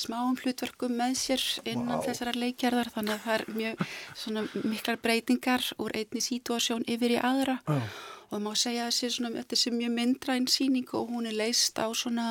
smáum 0.00 0.36
hlutverkum 0.38 0.94
með 0.96 1.16
sér 1.18 1.42
innan 1.68 1.98
wow. 1.98 2.04
þessara 2.06 2.36
leikjarðar 2.36 2.92
þannig 2.94 3.16
að 3.16 3.24
það 3.24 3.34
er 3.34 3.44
mjög 3.58 4.62
miklar 4.70 5.00
breytingar 5.02 5.66
úr 5.82 5.96
einni 5.98 6.22
sítuasjón 6.24 6.86
yfir 6.90 7.16
í 7.16 7.20
aðra 7.20 7.58
oh. 7.66 7.90
og 8.28 8.36
það 8.36 8.44
má 8.46 8.52
segja 8.62 8.86
að 8.86 8.96
svona, 9.02 9.32
þetta 9.40 9.58
er 9.58 9.76
mjög 9.76 9.96
myndræn 9.98 10.48
síning 10.50 10.94
og 10.96 11.10
hún 11.12 11.28
er 11.28 11.36
leist 11.36 11.82
á 11.82 11.90
svona 11.90 12.30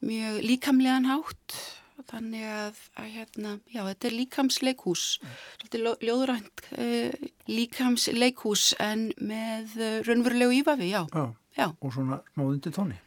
mjög 0.00 0.40
líkamlegan 0.48 1.10
hátt 1.10 1.60
þannig 2.08 2.46
að, 2.48 2.80
að 3.02 3.10
hérna, 3.16 3.52
já, 3.70 3.82
þetta 3.90 4.08
er 4.10 4.16
líkamsleikús 4.16 5.04
svolítið 5.20 5.86
ljóðrænt 6.08 6.64
uh, 6.72 7.28
líkamsleikús 7.50 8.70
en 8.80 9.10
með 9.20 9.76
uh, 9.78 10.00
raunverulegu 10.08 10.58
ífafi, 10.62 10.90
já. 10.94 11.04
já 11.14 11.28
Já. 11.58 11.66
og 11.80 11.92
svona 11.92 12.20
máðundi 12.38 12.70
tóni 12.72 12.98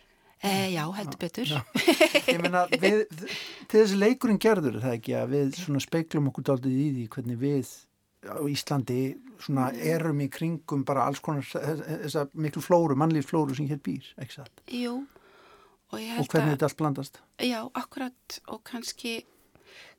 E, 0.43 0.73
já, 0.73 0.83
heldur 0.91 1.15
betur. 1.21 1.47
Já. 1.47 1.61
Ég 2.33 2.41
meina, 2.43 2.65
við, 2.67 3.05
til 3.71 3.77
þessi 3.79 3.95
leikurinn 3.95 4.41
gerður 4.43 4.81
það 4.83 4.95
ekki 4.97 5.13
að 5.15 5.29
við 5.31 5.53
svona 5.55 5.79
speiklum 5.79 6.27
okkur 6.33 6.45
daldið 6.49 6.73
í 6.75 6.87
því 6.97 7.05
hvernig 7.13 7.37
við 7.39 7.69
á 8.27 8.43
Íslandi 8.51 8.97
svona 9.39 9.69
erum 9.79 10.19
í 10.19 10.27
kringum 10.31 10.83
bara 10.87 11.05
alls 11.07 11.23
konar 11.23 11.47
þessa 11.47 12.25
miklu 12.35 12.63
flóru, 12.63 12.97
mannlið 12.99 13.29
flóru 13.29 13.55
sem 13.55 13.69
hér 13.71 13.79
býr, 13.83 14.09
ekki 14.19 14.41
satt? 14.41 14.63
Jú. 14.67 14.97
Og, 15.93 16.01
og 16.01 16.29
hvernig 16.31 16.55
þetta 16.55 16.69
allt 16.69 16.79
blandast? 16.79 17.19
Já, 17.37 17.59
akkurat 17.77 18.39
og 18.49 18.63
kannski 18.65 19.19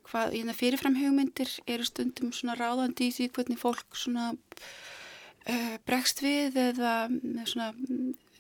hvað, 0.09 0.35
ég 0.35 0.43
hérna 0.43 0.57
fyrirfram 0.59 0.97
hugmyndir 0.99 1.51
eru 1.71 1.87
stundum 1.87 2.33
svona 2.35 2.57
ráðandi 2.59 3.09
í 3.09 3.15
því 3.15 3.29
hvernig 3.37 3.61
fólk 3.61 3.99
svona 3.99 4.33
uh, 4.35 5.77
bregst 5.87 6.25
við 6.25 6.59
eða 6.71 6.97
svona 7.49 7.71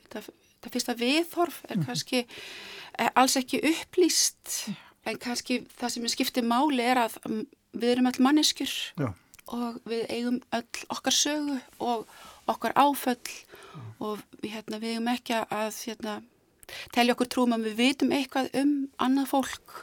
þetta 0.05 0.25
það 0.65 0.75
fyrsta 0.75 0.97
viðhorf 0.99 1.61
er 1.69 1.77
mhm. 1.77 1.87
kannski 1.89 2.25
er 2.99 3.13
alls 3.19 3.37
ekki 3.41 3.61
upplýst 3.69 4.55
en 5.05 5.21
kannski 5.21 5.63
það 5.77 5.97
sem 5.97 6.09
skiptir 6.13 6.47
máli 6.47 6.85
er 6.85 7.05
að 7.05 7.19
við 7.75 7.91
erum 7.91 8.09
all 8.09 8.21
manneskjur 8.29 8.75
Já. 9.01 9.09
og 9.53 9.81
við 9.89 10.07
eigum 10.09 10.39
öll 10.57 10.87
okkar 10.95 11.17
sögu 11.17 11.59
og 11.83 12.07
okkar 12.51 12.77
áföll 12.79 13.19
Já. 13.19 13.83
og 13.99 14.23
hérna, 14.43 14.81
við 14.81 14.95
eigum 14.95 15.11
ekki 15.13 15.41
að 15.43 15.81
hérna, 15.89 16.21
telja 16.95 17.15
okkur 17.17 17.31
trúum 17.31 17.57
að 17.57 17.71
við 17.71 17.81
vitum 17.83 18.13
eitthvað 18.13 18.51
um 18.63 18.75
annað 18.99 19.31
fólk 19.33 19.79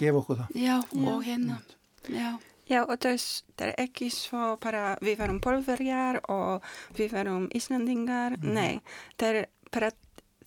Gef 0.00 0.20
okkur 0.22 0.42
það 0.42 0.54
Já, 0.54 0.76
Já. 0.80 1.08
og 1.12 1.26
hérna 1.26 1.60
Já 2.08 2.30
Já, 2.70 2.84
og 2.84 3.00
það 3.02 3.64
er 3.64 3.72
ekki 3.82 4.12
svo 4.14 4.52
bara 4.62 4.92
við 5.02 5.16
verum 5.18 5.40
polverjar 5.42 6.20
og 6.30 6.66
við 6.94 7.16
verum 7.16 7.48
Íslandingar, 7.56 8.36
mm. 8.38 8.52
nei, 8.54 8.78
það 9.18 9.40
er 9.40 9.48
bara 9.74 9.90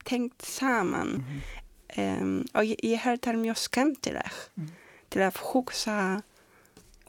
tengt 0.07 0.45
saman 0.47 1.07
mm 1.07 1.25
-hmm. 1.25 2.21
um, 2.21 2.45
og 2.53 2.63
ég, 2.63 2.79
ég 2.83 2.99
held 2.99 3.19
það 3.19 3.33
er 3.33 3.39
mjög 3.39 3.57
skemmtileg 3.57 4.33
mm. 4.55 4.69
til 5.09 5.21
að 5.21 5.37
hugsa 5.37 6.23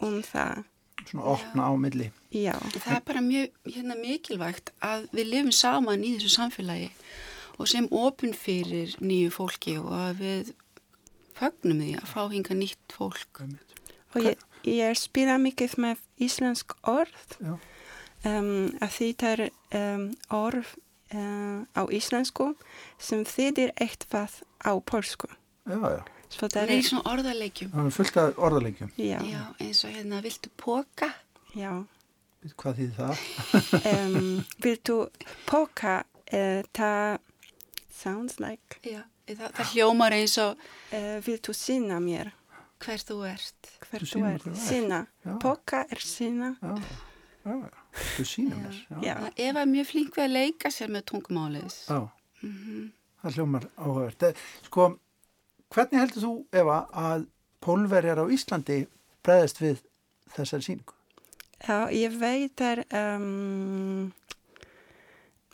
um 0.00 0.22
það 0.22 0.64
Svona 1.04 1.24
opna 1.24 1.62
á 1.68 1.72
milli 1.76 2.10
Já. 2.30 2.58
Það 2.58 2.96
er 2.96 3.00
bara 3.06 3.20
mjög 3.20 3.48
hérna, 3.64 3.94
mikilvægt 3.94 4.72
að 4.82 5.08
við 5.12 5.26
lifum 5.26 5.52
saman 5.52 6.04
í 6.04 6.16
þessu 6.16 6.28
samfélagi 6.28 6.90
og 6.90 7.33
sem 7.70 7.86
opun 7.90 8.34
fyrir 8.36 8.96
nýju 9.00 9.30
fólki 9.34 9.76
og 9.78 9.92
að 9.94 10.22
við 10.24 10.54
fagnum 11.34 11.82
því 11.82 11.92
að 12.00 12.10
fá 12.10 12.22
hinga 12.32 12.58
nýtt 12.58 12.96
fólk 12.98 13.44
Og 14.14 14.22
ég, 14.22 14.42
ég 14.70 14.98
spila 14.98 15.36
mikið 15.42 15.76
með 15.82 16.02
íslensk 16.22 16.76
orð 16.86 17.34
um, 17.42 18.70
að 18.78 18.90
því 18.96 19.08
það 19.20 19.32
er 19.32 19.42
um, 19.80 20.04
orð 20.34 20.74
uh, 21.14 21.62
á 21.74 21.82
íslensku 21.90 22.52
sem 22.98 23.24
þýðir 23.26 23.74
eitthvað 23.82 24.40
á 24.62 24.72
polsku. 24.86 25.30
Já, 25.66 25.78
já. 25.98 26.02
Svo 26.34 26.48
það 26.50 26.72
er 26.74 26.80
svona 26.82 27.10
orðarleikjum. 27.12 27.74
Það 27.74 27.88
er 27.88 27.94
fullt 27.94 28.16
af 28.22 28.38
orðarleikjum. 28.46 28.94
Já. 28.98 29.18
já, 29.22 29.42
eins 29.62 29.82
og 29.86 29.92
hérna, 29.94 30.22
viltu 30.24 30.50
póka? 30.58 31.10
Já. 31.54 31.70
Hvað 32.60 32.80
þýðir 32.80 32.96
það? 32.98 33.22
um, 33.92 34.32
viltu 34.64 34.96
póka, 35.46 36.00
uh, 36.30 36.64
það 36.74 37.30
sounds 37.94 38.40
like. 38.42 38.80
Já, 38.82 39.02
það, 39.28 39.50
það 39.58 39.70
hljómar 39.72 40.16
eins 40.16 40.36
og. 40.42 40.64
Uh, 40.92 41.18
viltu 41.24 41.54
sína 41.56 42.00
mér? 42.02 42.32
Hver 42.84 43.04
þú 43.08 43.18
ert. 43.28 43.70
Hver 43.86 44.04
þú 44.10 44.24
ert. 44.28 44.48
Sína. 44.60 45.04
Póka 45.42 45.84
er 45.88 46.02
sína. 46.02 46.54
Já, 46.60 46.74
já, 47.44 47.54
já. 47.54 47.70
Þú 48.16 48.26
sína 48.28 48.58
mér. 48.60 48.82
Já. 49.04 49.14
Eva 49.46 49.62
er 49.62 49.70
mjög 49.70 49.88
flink 49.92 50.18
við 50.18 50.26
að 50.26 50.34
leika 50.34 50.72
sér 50.74 50.92
með 50.92 51.06
tungumálið. 51.12 51.78
Já, 51.88 52.00
mm 52.42 52.52
-hmm. 52.58 52.90
það 53.22 53.38
hljómar 53.38 53.68
áhugavert. 53.76 54.22
Eh, 54.22 54.34
sko, 54.66 54.98
hvernig 55.68 56.00
heldur 56.00 56.22
þú, 56.22 56.34
Eva, 56.52 56.88
að 56.92 57.26
pólverjar 57.60 58.20
á 58.20 58.24
Íslandi 58.28 58.86
bregðast 59.22 59.60
við 59.60 59.80
þessari 60.34 60.62
síningu? 60.62 60.94
Já, 61.64 61.88
ég 61.90 62.18
veit 62.20 62.52
það 62.56 62.84
er 62.90 63.16
um, 63.16 64.12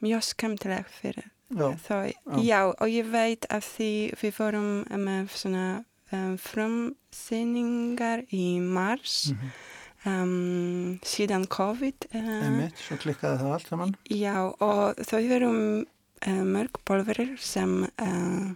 mjög 0.00 0.23
skemmtileg 0.23 0.87
fyrir 0.87 1.30
þá. 1.50 1.97
Já. 2.45 2.61
og 2.71 2.87
ég 2.88 3.11
veit 3.11 3.47
að 3.50 3.66
því 3.73 3.92
við 4.23 4.37
fórum 4.37 4.71
með 5.07 5.35
svona 5.35 5.66
um, 6.12 6.37
frumsýningar 6.38 8.25
í 8.30 8.61
mars 8.61 9.30
mm 9.33 9.37
-hmm 9.37 9.59
um, 10.07 10.99
síðan 11.07 11.47
COVID. 11.50 12.09
Uh, 12.14 12.33
Einmitt, 12.47 12.80
svo 12.80 12.99
klikkaði 13.00 13.42
það 13.42 13.54
allt 13.57 13.71
saman. 13.71 13.95
Já, 14.12 14.35
og 14.49 15.02
þau 15.07 15.21
verum 15.30 15.61
uh, 15.83 16.42
mörg 16.49 16.80
pólverir 16.88 17.37
sem 17.42 17.85
uh, 17.90 18.50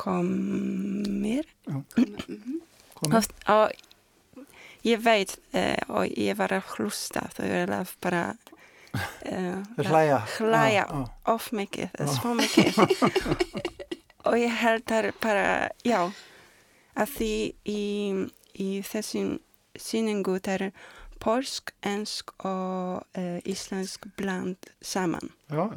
komir. 0.00 1.48
Mhm. 1.68 2.58
Og, 3.00 3.14
og 3.48 3.70
ég 4.84 5.00
veit, 5.00 5.38
og 5.88 6.10
ég 6.20 6.36
var 6.36 6.52
að 6.52 6.66
hlusta, 6.74 7.22
þau 7.32 7.46
eru 7.48 7.78
bara 8.04 8.34
hlæja, 9.80 10.20
hlæja 10.38 10.86
ah. 10.88 11.04
of 11.30 11.50
mikið, 11.56 11.92
svo 12.10 12.34
mikið. 12.38 12.80
og 14.28 14.38
ég 14.38 14.56
held 14.62 14.86
það 14.90 15.10
bara, 15.22 15.68
já, 15.86 16.00
að 16.98 17.14
því 17.18 17.34
í, 17.70 17.84
í 18.60 18.70
þessum 18.86 19.36
síningu 19.78 20.38
það 20.40 20.56
er 20.56 20.66
polsk, 21.20 21.74
ensk 21.86 22.32
og 22.48 23.04
uh, 23.18 23.38
íslensk 23.44 24.08
bland 24.16 24.72
saman. 24.80 25.32
Já, 25.52 25.68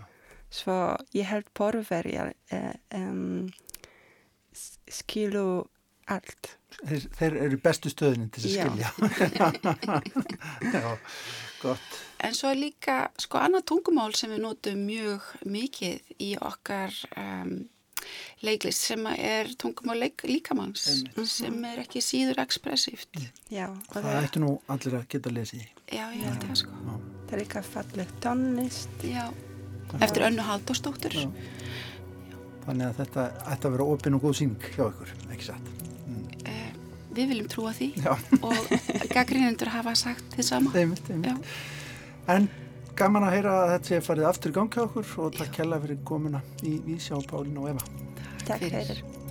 Svo 0.54 0.74
ég 1.18 1.26
held 1.26 1.48
porverjar 1.58 2.30
uh, 2.54 2.74
um, 2.94 3.48
skilu 4.86 5.64
allt. 6.14 6.58
þeir, 6.84 7.08
þeir 7.18 7.38
eru 7.48 7.58
bestu 7.64 7.90
stöðinu 7.90 8.28
til 8.34 8.44
að 8.44 8.52
skilja. 8.54 8.90
Já, 10.76 10.86
gott. 11.64 12.00
En 12.24 12.36
svo 12.38 12.50
er 12.54 12.60
líka 12.62 12.98
sko 13.20 13.40
annað 13.42 13.66
tungumál 13.72 14.14
sem 14.16 14.32
við 14.34 14.42
notum 14.46 14.84
mjög 14.88 15.30
mikið 15.46 16.14
í 16.24 16.30
okkar 16.40 16.96
um, 17.20 17.54
leiklist 18.44 18.84
sem 18.90 19.06
er 19.14 19.52
tungumál 19.60 19.98
leik, 20.04 20.24
líkamanns 20.28 20.86
Einmitt. 20.92 21.30
sem 21.32 21.58
er 21.70 21.82
ekki 21.86 22.02
síður 22.04 22.42
ekspressíft. 22.44 23.20
Já, 23.52 23.70
og 23.72 23.94
Það 23.96 24.08
það, 24.10 24.20
ættu 24.28 24.44
nú 24.44 24.52
allir 24.76 24.98
að 25.00 25.08
geta 25.16 25.32
lesið 25.34 25.62
í. 25.64 25.68
Já, 25.94 26.06
ég 26.16 26.24
held 26.28 26.44
það 26.50 26.60
sko. 26.64 26.82
það 27.28 27.34
er 27.38 27.44
líka 27.46 27.64
falleg 27.74 28.14
tónlist. 28.24 29.08
Já. 29.08 29.26
Eftir 30.02 30.26
önnu 30.28 30.42
Halldórsdóttur. 30.48 31.14
Já. 31.14 31.30
Þannig 32.64 32.86
að 32.88 33.00
þetta 33.02 33.24
ætti 33.54 33.68
að 33.68 33.74
vera 33.76 33.86
opinn 33.94 34.16
og 34.18 34.22
góð 34.24 34.36
síning 34.40 34.68
hjá 34.76 34.86
ykkur, 34.88 35.10
ekki 35.36 35.48
satt. 35.50 35.72
Eh, 36.48 36.73
við 37.16 37.32
viljum 37.34 37.50
trúa 37.52 37.74
því 37.78 37.90
Já, 38.04 38.14
og 38.42 38.76
gaggrínendur 39.14 39.72
hafa 39.74 39.96
sagt 40.00 40.38
þið 40.38 40.50
sama. 40.50 40.74
einmitt, 40.76 41.10
einmitt. 41.10 41.56
En 42.34 42.48
gaman 43.00 43.28
að 43.28 43.36
heyra 43.38 43.58
að 43.64 43.74
þetta 43.74 43.92
sé 43.92 44.02
farið 44.06 44.30
aftur 44.30 44.54
í 44.54 44.58
gang 44.60 44.72
hjá 44.76 44.86
okkur 44.86 45.12
og 45.26 45.36
takk 45.40 45.60
hella 45.64 45.82
fyrir 45.84 46.00
komuna 46.08 46.44
í 46.64 46.78
Vísjá, 46.86 47.20
Pálin 47.30 47.58
og 47.62 47.74
Eva. 47.74 47.84
Takk 48.46 48.66
fyrir. 48.66 48.80
fyrir. 48.94 49.23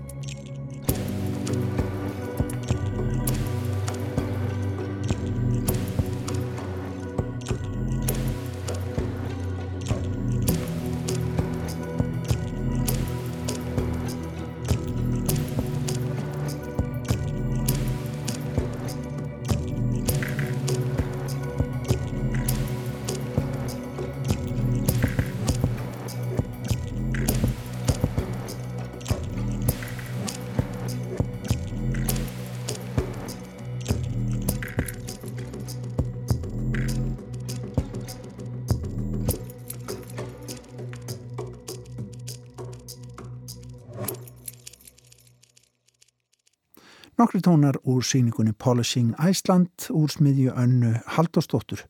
Nokkri 47.22 47.40
tónar 47.40 47.76
úr 47.86 48.02
síningunni 48.02 48.50
Polishing 48.50 49.14
Iceland 49.30 49.70
úr 49.94 50.10
smiðju 50.10 50.50
önnu 50.58 50.88
Haldósdóttur. 51.06 51.84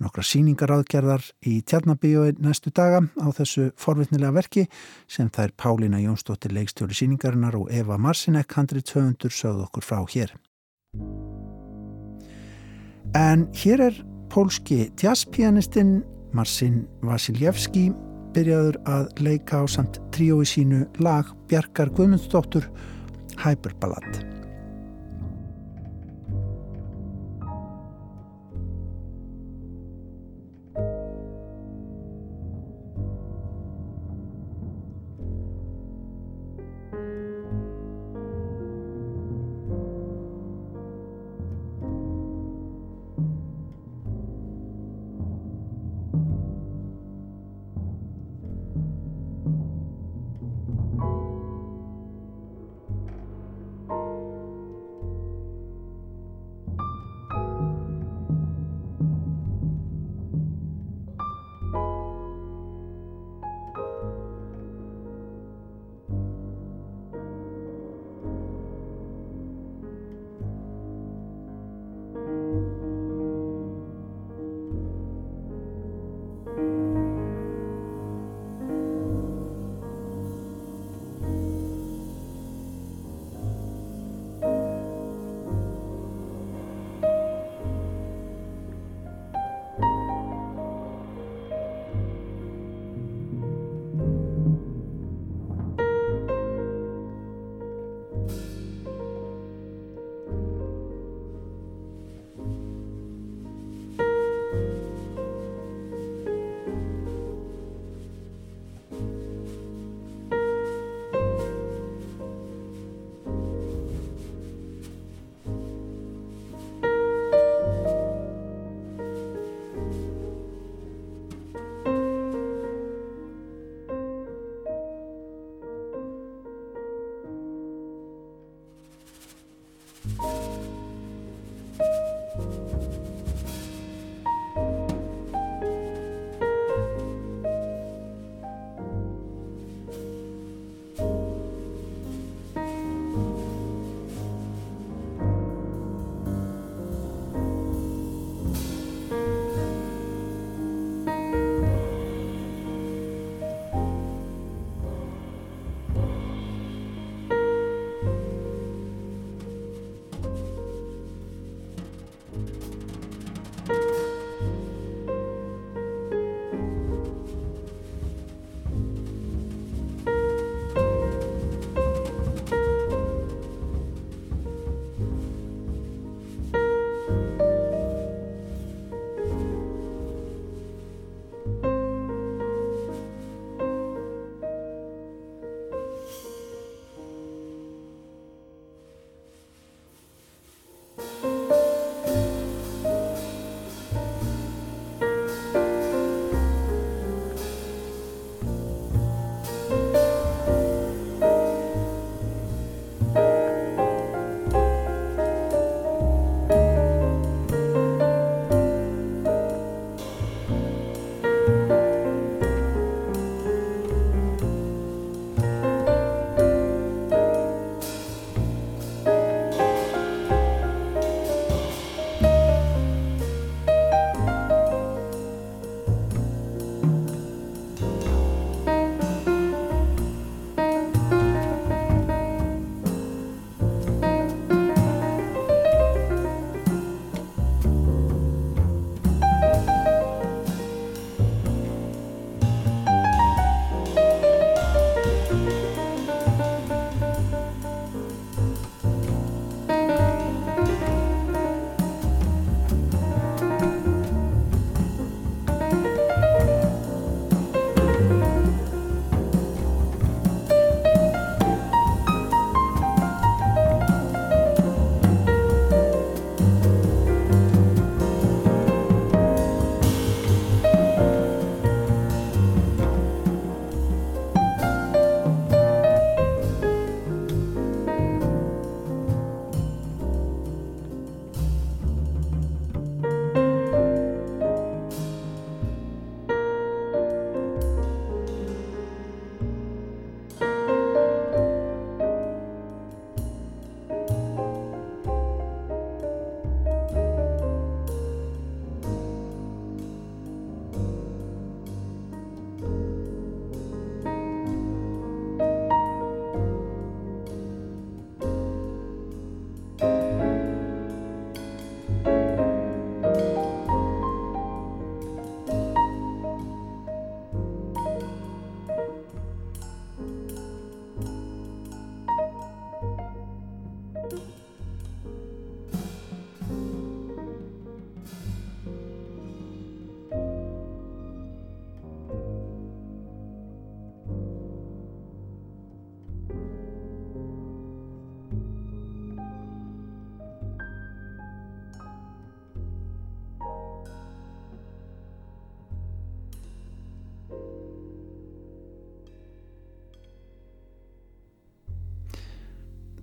Nokkra 0.00 0.22
síningaraðgerðar 0.24 1.26
í 1.44 1.58
Tjarnabíói 1.60 2.38
næstu 2.40 2.72
daga 2.72 3.02
á 3.20 3.28
þessu 3.36 3.66
forvitnilega 3.76 4.32
verki 4.32 4.64
sem 5.04 5.28
þær 5.28 5.52
Pálína 5.60 6.00
Jónsdóttir 6.00 6.54
leikstjóri 6.56 6.96
síningarinnar 6.96 7.58
og 7.60 7.68
Eva 7.68 7.98
Marsinek 8.00 8.56
handri 8.56 8.80
200 8.80 9.28
sögð 9.28 9.66
okkur 9.66 9.84
frá 9.84 10.00
hér. 10.08 10.32
En 13.12 13.44
hér 13.60 13.84
er 13.90 14.00
pólski 14.32 14.86
jazzpianistinn 14.96 16.00
Marcin 16.32 16.86
Vasiljevski 17.04 17.90
byrjaður 18.32 18.80
að 18.88 19.12
leika 19.20 19.60
á 19.60 19.64
samt 19.68 20.00
tríói 20.16 20.48
sínu 20.48 20.86
lag 21.04 21.28
Bjarkar 21.52 21.92
Guðmundsdóttur 21.92 22.72
Hyperballad. 23.44 24.37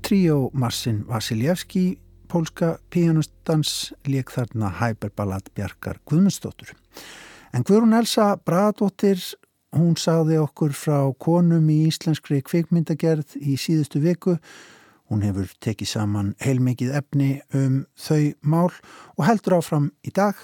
Tríó 0.06 0.52
Marsin 0.54 1.04
Vasiljevski, 1.08 1.98
pólska 2.30 2.76
píanustans, 2.94 3.90
leik 4.06 4.30
þarna 4.30 4.68
hæberballad 4.78 5.48
Bjarkar 5.58 5.98
Guðmundsdóttur. 6.06 6.76
En 7.58 7.64
Guðrún 7.66 7.96
Elsa 7.98 8.36
Bradóttir, 8.38 9.18
hún 9.74 9.96
sagði 9.98 10.38
okkur 10.44 10.76
frá 10.78 11.00
konum 11.18 11.72
í 11.74 11.88
íslenskri 11.88 12.44
kvikmyndagerð 12.46 13.34
í 13.42 13.56
síðustu 13.58 14.04
viku. 14.04 14.36
Hún 15.10 15.24
hefur 15.26 15.50
tekið 15.66 15.90
saman 15.90 16.30
heilmikið 16.46 16.94
efni 17.00 17.30
um 17.58 17.80
þau 17.98 18.36
mál 18.46 18.70
og 19.16 19.24
heldur 19.26 19.58
áfram 19.58 19.88
í 20.06 20.14
dag 20.14 20.38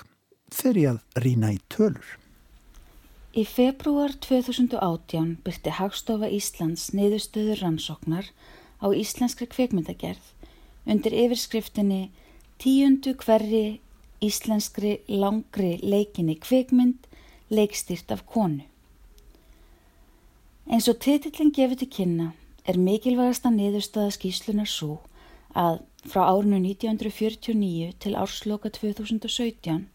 fyrir 0.50 0.96
að 0.96 1.22
rína 1.22 1.52
í 1.54 1.60
tölur. 1.70 2.18
Í 3.38 3.46
februar 3.46 4.18
2018 4.26 5.38
byrti 5.46 5.76
Hagstofa 5.78 6.32
Íslands 6.34 6.90
niðurstöður 6.98 7.62
rannsóknar 7.62 8.34
á 8.82 8.88
íslenskri 8.90 9.48
kvikmyndagerð 9.48 10.34
undir 10.90 11.14
yfirskriftinni 11.14 12.10
tíundu 12.62 13.14
hverri 13.22 13.80
íslenskri 14.22 14.98
langri 15.08 15.78
leikinni 15.82 16.36
kvikmynd 16.42 17.08
leikstýrt 17.52 18.12
af 18.12 18.26
konu. 18.26 18.66
Eins 20.72 20.88
og 20.88 21.00
titillin 21.04 21.52
gefur 21.52 21.78
til 21.78 21.90
kynna 21.90 22.28
er 22.66 22.78
mikilvægasta 22.78 23.50
niðurstaða 23.54 24.14
skýslunar 24.16 24.70
svo 24.70 25.00
að 25.58 25.82
frá 26.08 26.22
árinu 26.30 26.62
1949 26.62 27.98
til 28.00 28.14
ársloka 28.16 28.70
2017 28.70 29.88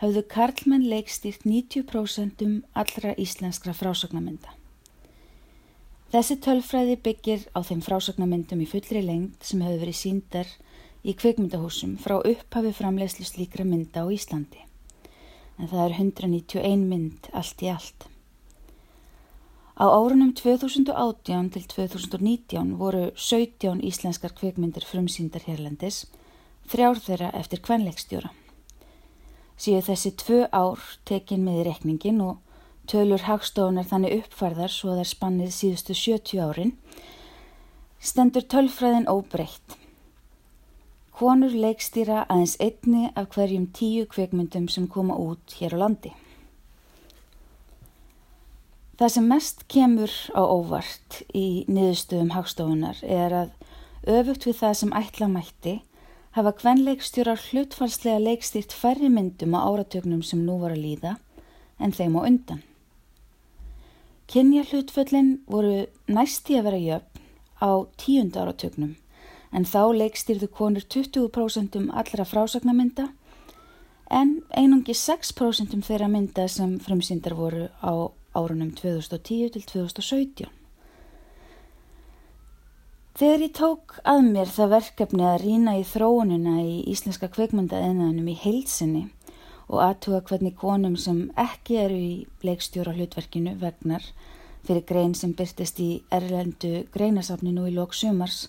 hafðu 0.00 0.22
Karlmann 0.32 0.88
leikstýrt 0.88 1.44
90% 1.44 2.44
um 2.46 2.56
allra 2.72 3.12
íslenskra 3.20 3.76
frásagnamynda. 3.76 4.59
Þessi 6.10 6.36
tölfræði 6.42 6.96
byggir 7.04 7.42
á 7.54 7.62
þeim 7.62 7.80
frásagnamyndum 7.86 8.62
í 8.64 8.68
fullri 8.70 9.02
lengt 9.06 9.46
sem 9.46 9.62
hefur 9.62 9.82
verið 9.84 9.98
síndar 9.98 10.48
í 11.06 11.14
kveikmyndahúsum 11.14 11.94
frá 12.02 12.16
upphafi 12.18 12.72
framlegslu 12.74 13.26
slíkra 13.28 13.66
mynda 13.66 14.02
á 14.02 14.10
Íslandi. 14.10 14.64
En 15.60 15.70
það 15.70 15.84
er 15.84 15.96
191 16.00 16.88
mynd 16.90 17.30
allt 17.30 17.62
í 17.62 17.70
allt. 17.70 18.08
Á 19.78 19.86
árunum 19.86 20.34
2018 20.36 21.54
til 21.54 21.64
2019 21.76 22.74
voru 22.80 23.06
17 23.14 23.80
íslenskar 23.86 24.34
kveikmyndir 24.36 24.84
frumsýndar 24.84 25.46
hérlendis, 25.46 26.04
þrjár 26.68 27.00
þeirra 27.06 27.32
eftir 27.38 27.62
kvenleikstjóra 27.64 28.34
síðu 29.60 29.82
þessi 29.90 30.12
tvö 30.16 30.44
ár 30.56 30.80
tekin 31.08 31.44
með 31.44 31.64
rekningin 31.68 32.20
og 32.24 32.38
tölur 32.90 33.22
hagstofunar 33.26 33.86
þannig 33.86 34.24
uppfærðar 34.24 34.72
svo 34.72 34.90
að 34.90 34.98
það 34.98 35.04
er 35.04 35.10
spannið 35.10 35.52
síðustu 35.54 35.96
70 35.96 36.42
árin, 36.42 36.72
stendur 38.02 38.46
tölfræðin 38.50 39.08
óbreytt. 39.10 39.76
Konur 41.14 41.52
leikstýra 41.52 42.24
aðeins 42.26 42.56
einni 42.64 43.10
af 43.14 43.28
hverjum 43.34 43.68
tíu 43.76 44.06
kveikmyndum 44.10 44.66
sem 44.72 44.88
koma 44.88 45.18
út 45.20 45.58
hér 45.60 45.76
á 45.76 45.78
landi. 45.84 46.14
Það 49.00 49.12
sem 49.14 49.28
mest 49.32 49.62
kemur 49.72 50.12
á 50.36 50.42
óvart 50.44 51.20
í 51.32 51.64
niðurstöðum 51.68 52.34
hagstofunar 52.34 52.98
er 53.04 53.36
að 53.44 53.54
öfugt 54.08 54.48
við 54.48 54.58
það 54.60 54.74
sem 54.80 54.96
ætla 54.96 55.28
mætti 55.30 55.76
hafa 56.36 56.52
kvenleikstjórar 56.58 57.40
hlutfalslega 57.50 58.20
leikstýrt 58.22 58.74
færri 58.76 59.08
myndum 59.12 59.56
á 59.56 59.66
áratögnum 59.66 60.22
sem 60.24 60.42
nú 60.46 60.58
var 60.60 60.76
að 60.76 60.84
líða 60.84 61.14
en 61.80 61.96
þeim 61.96 62.18
á 62.18 62.20
undan. 62.22 62.60
Kynja 64.30 64.62
hlutföllin 64.62 65.40
voru 65.50 65.86
næsti 66.06 66.54
að 66.60 66.66
vera 66.68 66.78
jöfn 66.78 67.24
á 67.58 67.70
tíund 67.98 68.36
áratögnum 68.38 68.92
en 69.50 69.66
þá 69.66 69.90
leikstýrðu 69.96 70.48
konur 70.54 70.86
20% 70.86 71.74
allra 71.90 72.26
frásagnamynda 72.30 73.08
en 74.20 74.36
einungi 74.54 74.94
6% 74.94 75.82
þeirra 75.82 76.06
mynda 76.12 76.46
sem 76.46 76.78
frumsýndar 76.78 77.34
voru 77.34 77.66
á 77.82 77.92
árunum 78.38 78.70
2010 78.78 79.50
til 79.56 79.66
2017. 79.66 80.46
Þegar 83.18 83.42
ég 83.44 83.54
tók 83.58 83.98
að 84.06 84.28
mér 84.30 84.48
það 84.54 84.74
verkefni 84.76 85.26
að 85.26 85.40
rína 85.42 85.74
í 85.76 85.82
þróunina 85.84 86.60
í 86.62 86.76
íslenska 86.94 87.28
kveikmyndaðinaðinum 87.34 88.30
í 88.30 88.38
heilsinni 88.46 89.08
og 89.70 89.78
aðtuga 89.84 90.20
hvernig 90.26 90.56
konum 90.58 90.96
sem 90.98 91.28
ekki 91.38 91.78
eru 91.84 91.96
í 91.96 92.12
leikstjóra 92.42 92.94
hlutverkinu 92.96 93.54
vegnar 93.60 94.04
fyrir 94.66 94.84
grein 94.86 95.14
sem 95.14 95.32
byrtist 95.36 95.78
í 95.80 95.90
erlendu 96.12 96.84
greinasafninu 96.94 97.68
í 97.70 97.74
lók 97.76 97.94
sumars, 97.96 98.48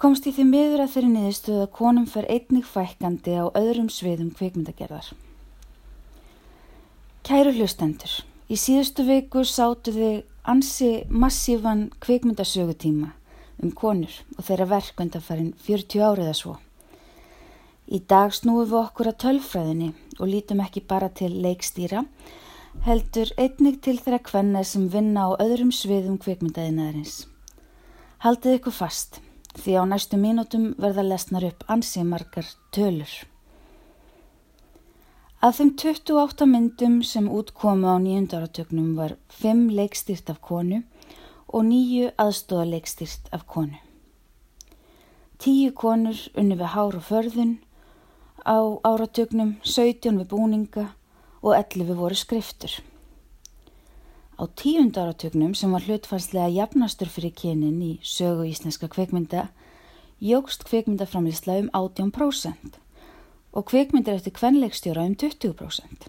komst 0.00 0.28
ég 0.28 0.36
því 0.38 0.46
miður 0.48 0.84
að 0.84 0.92
þeirri 0.94 1.10
niðurstuð 1.12 1.60
að 1.64 1.74
konum 1.78 2.06
fer 2.10 2.28
einnig 2.32 2.68
fækandi 2.68 3.36
á 3.36 3.44
öðrum 3.50 3.90
sviðum 3.92 4.32
kveikmyndagerðar. 4.38 5.10
Kæru 7.26 7.52
hlustendur, 7.58 8.12
í 8.48 8.56
síðustu 8.60 9.04
viku 9.08 9.42
sátu 9.44 9.94
þið 9.96 10.20
ansi 10.46 10.90
massífan 11.10 11.88
kveikmyndasögutíma 12.00 13.10
um 13.62 13.72
konur 13.72 14.12
og 14.36 14.44
þeirra 14.46 14.68
verk 14.76 15.02
undanfærin 15.02 15.54
40 15.66 16.06
árið 16.06 16.30
að 16.30 16.38
svo. 16.40 16.54
Í 17.86 18.00
dag 18.10 18.32
snúum 18.34 18.64
við 18.66 18.80
okkur 18.80 19.12
að 19.12 19.20
tölfræðinni 19.22 19.92
og 20.18 20.26
lítum 20.26 20.62
ekki 20.64 20.82
bara 20.90 21.06
til 21.14 21.30
leikstýra, 21.44 22.02
heldur 22.82 23.30
einnig 23.38 23.78
til 23.84 24.00
þeirra 24.00 24.18
kvenna 24.26 24.64
sem 24.66 24.88
vinna 24.90 25.28
á 25.30 25.38
öðrum 25.38 25.70
sviðum 25.70 26.18
kvikmyndaðinaðarins. 26.18 27.28
Haldið 28.26 28.58
ykkur 28.58 28.74
fast, 28.74 29.20
því 29.54 29.78
á 29.78 29.82
næstu 29.86 30.18
mínútum 30.18 30.72
verða 30.82 31.04
lesnar 31.06 31.46
upp 31.46 31.62
ansið 31.70 32.08
margar 32.10 32.48
tölur. 32.74 33.12
Af 35.46 35.60
þeim 35.60 35.76
28 35.78 36.48
myndum 36.50 37.02
sem 37.06 37.28
útkomu 37.30 37.86
á 37.86 38.02
nýjundaratöknum 38.02 38.96
var 38.96 39.14
5 39.30 39.68
leikstýrt 39.78 40.32
af 40.32 40.40
konu 40.42 40.82
og 41.46 41.62
nýju 41.68 42.10
aðstóðaleikstýrt 42.18 43.30
af 43.36 43.46
konu. 43.46 43.78
Tíu 45.38 45.70
konur 45.76 46.18
unni 46.34 46.56
við 46.56 46.72
hár 46.72 46.96
og 46.96 47.04
förðun, 47.04 47.58
á 48.46 48.78
áratögnum 48.86 49.56
17 49.66 50.20
við 50.22 50.28
búninga 50.30 50.92
og 51.42 51.56
11 51.58 51.98
voru 51.98 52.14
skriftur. 52.14 52.70
Á 54.38 54.46
tíund 54.54 54.94
áratögnum 54.94 55.54
sem 55.58 55.72
var 55.74 55.82
hlutfalslega 55.82 56.52
jafnastur 56.54 57.10
fyrir 57.10 57.34
kynin 57.34 57.82
í 57.82 57.92
sögu 58.06 58.46
íslenska 58.46 58.86
kveikmynda 58.92 59.48
jógst 60.22 60.62
kveikmyndaframlisla 60.68 61.58
um 61.64 61.70
18% 61.74 62.78
og 63.52 63.66
kveikmyndir 63.66 64.14
eftir 64.14 64.36
kvenleikstjóra 64.38 65.08
um 65.10 65.18
20%. 65.18 66.06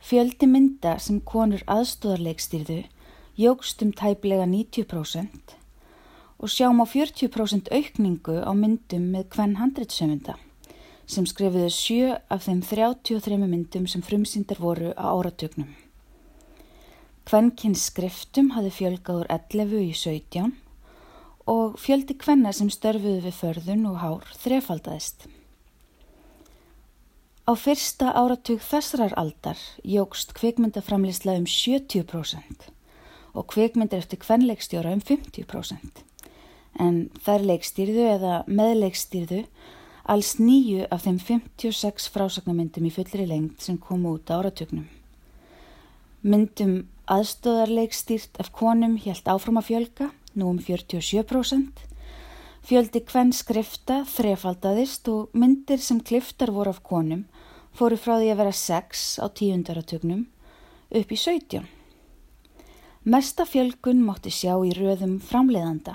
Fjöldi 0.00 0.46
mynda 0.48 0.96
sem 0.98 1.20
konur 1.20 1.60
aðstóðarleikstýrðu 1.68 2.80
jógst 3.36 3.84
um 3.84 3.92
tæplega 3.92 4.48
90% 4.48 5.56
og 6.38 6.48
sjáum 6.48 6.80
á 6.80 6.86
40% 6.88 7.68
aukningu 7.74 8.40
á 8.40 8.52
myndum 8.56 9.10
með 9.12 9.34
hvern 9.34 9.58
handreitsöfunda 9.58 10.38
sem 11.08 11.26
skrifiðu 11.26 11.70
sjö 11.72 12.14
af 12.28 12.44
þeim 12.44 12.60
33 12.62 13.38
myndum 13.40 13.86
sem 13.88 14.04
frumsýndar 14.04 14.60
voru 14.60 14.92
á 14.92 15.08
áratögnum. 15.08 15.72
Kvennkins 17.28 17.88
skriftum 17.88 18.52
hafi 18.56 18.70
fjölgaður 18.72 19.28
11 19.32 19.82
í 19.88 19.92
17 19.96 20.52
og 21.48 21.78
fjöldi 21.80 22.16
kvenna 22.20 22.52
sem 22.52 22.68
störfuðu 22.72 23.24
við 23.24 23.36
förðun 23.40 23.86
og 23.88 24.00
hár 24.02 24.32
þrefaldaðist. 24.44 25.26
Á 27.48 27.52
fyrsta 27.56 28.12
áratug 28.12 28.60
þessrar 28.60 29.14
aldar 29.16 29.60
jógst 29.80 30.34
kvikmyndaframlisla 30.36 31.38
um 31.40 31.46
70% 31.48 32.68
og 33.32 33.48
kvikmyndir 33.48 34.02
eftir 34.02 34.20
kvenleikstjóra 34.20 34.92
um 34.92 35.00
50%. 35.00 36.04
En 36.78 37.08
þær 37.24 37.46
leikstýrðu 37.48 38.04
eða 38.12 38.34
meðleikstýrðu 38.48 39.46
alls 40.08 40.36
nýju 40.40 40.86
af 40.90 41.04
þeim 41.04 41.18
56 41.20 42.08
frásagnamyndum 42.14 42.86
í 42.88 42.92
fullri 42.94 43.26
lengt 43.28 43.64
sem 43.64 43.76
kom 43.78 44.06
út 44.08 44.30
áratögnum. 44.32 44.86
Myndum 46.24 46.88
aðstóðarleikstýrt 47.08 48.40
af 48.40 48.50
konum 48.56 48.96
helt 49.04 49.28
áfram 49.28 49.60
að 49.60 49.68
fjölga, 49.68 50.08
nú 50.34 50.48
um 50.54 50.58
47%. 50.62 51.84
Fjöldi 52.68 53.00
kvenn 53.04 53.32
skrifta 53.32 54.02
þrefaldaðist 54.08 55.08
og 55.12 55.36
myndir 55.36 55.80
sem 55.80 56.00
kliftar 56.04 56.52
voru 56.52 56.74
af 56.74 56.82
konum 56.84 57.26
fóru 57.76 57.96
frá 58.00 58.16
því 58.18 58.32
að 58.32 58.40
vera 58.42 58.54
6 58.58 59.04
á 59.22 59.26
tíundaratögnum 59.28 60.24
upp 60.88 61.12
í 61.12 61.18
17. 61.20 61.68
Mesta 63.08 63.46
fjölgun 63.48 64.02
mátti 64.04 64.32
sjá 64.34 64.56
í 64.66 64.72
röðum 64.76 65.16
framleiðanda 65.22 65.94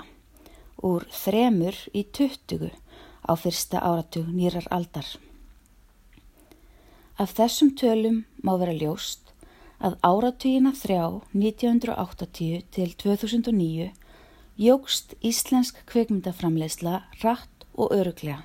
úr 0.84 1.04
þremur 1.12 1.76
í 1.94 2.02
tuttugu 2.14 2.70
á 3.24 3.32
fyrsta 3.36 3.80
áratug 3.80 4.28
nýrar 4.28 4.66
aldar. 4.70 5.06
Af 7.18 7.34
þessum 7.38 7.74
tölum 7.78 8.24
má 8.42 8.54
vera 8.60 8.74
ljóst 8.74 9.32
að 9.84 9.98
áratugina 10.02 10.72
þrjá 10.76 11.04
1980 11.32 12.64
til 12.74 12.94
2009 13.04 13.90
jógst 14.60 15.14
íslensk 15.20 15.82
kvikmyndaframleysla 15.90 17.02
rætt 17.22 17.68
og 17.74 17.90
öruglega 17.94 18.44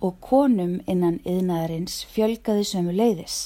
og 0.00 0.18
konum 0.20 0.78
innan 0.86 1.20
yðnaðarins 1.24 2.02
fjölgaði 2.12 2.66
sömu 2.68 2.92
leiðis 2.94 3.38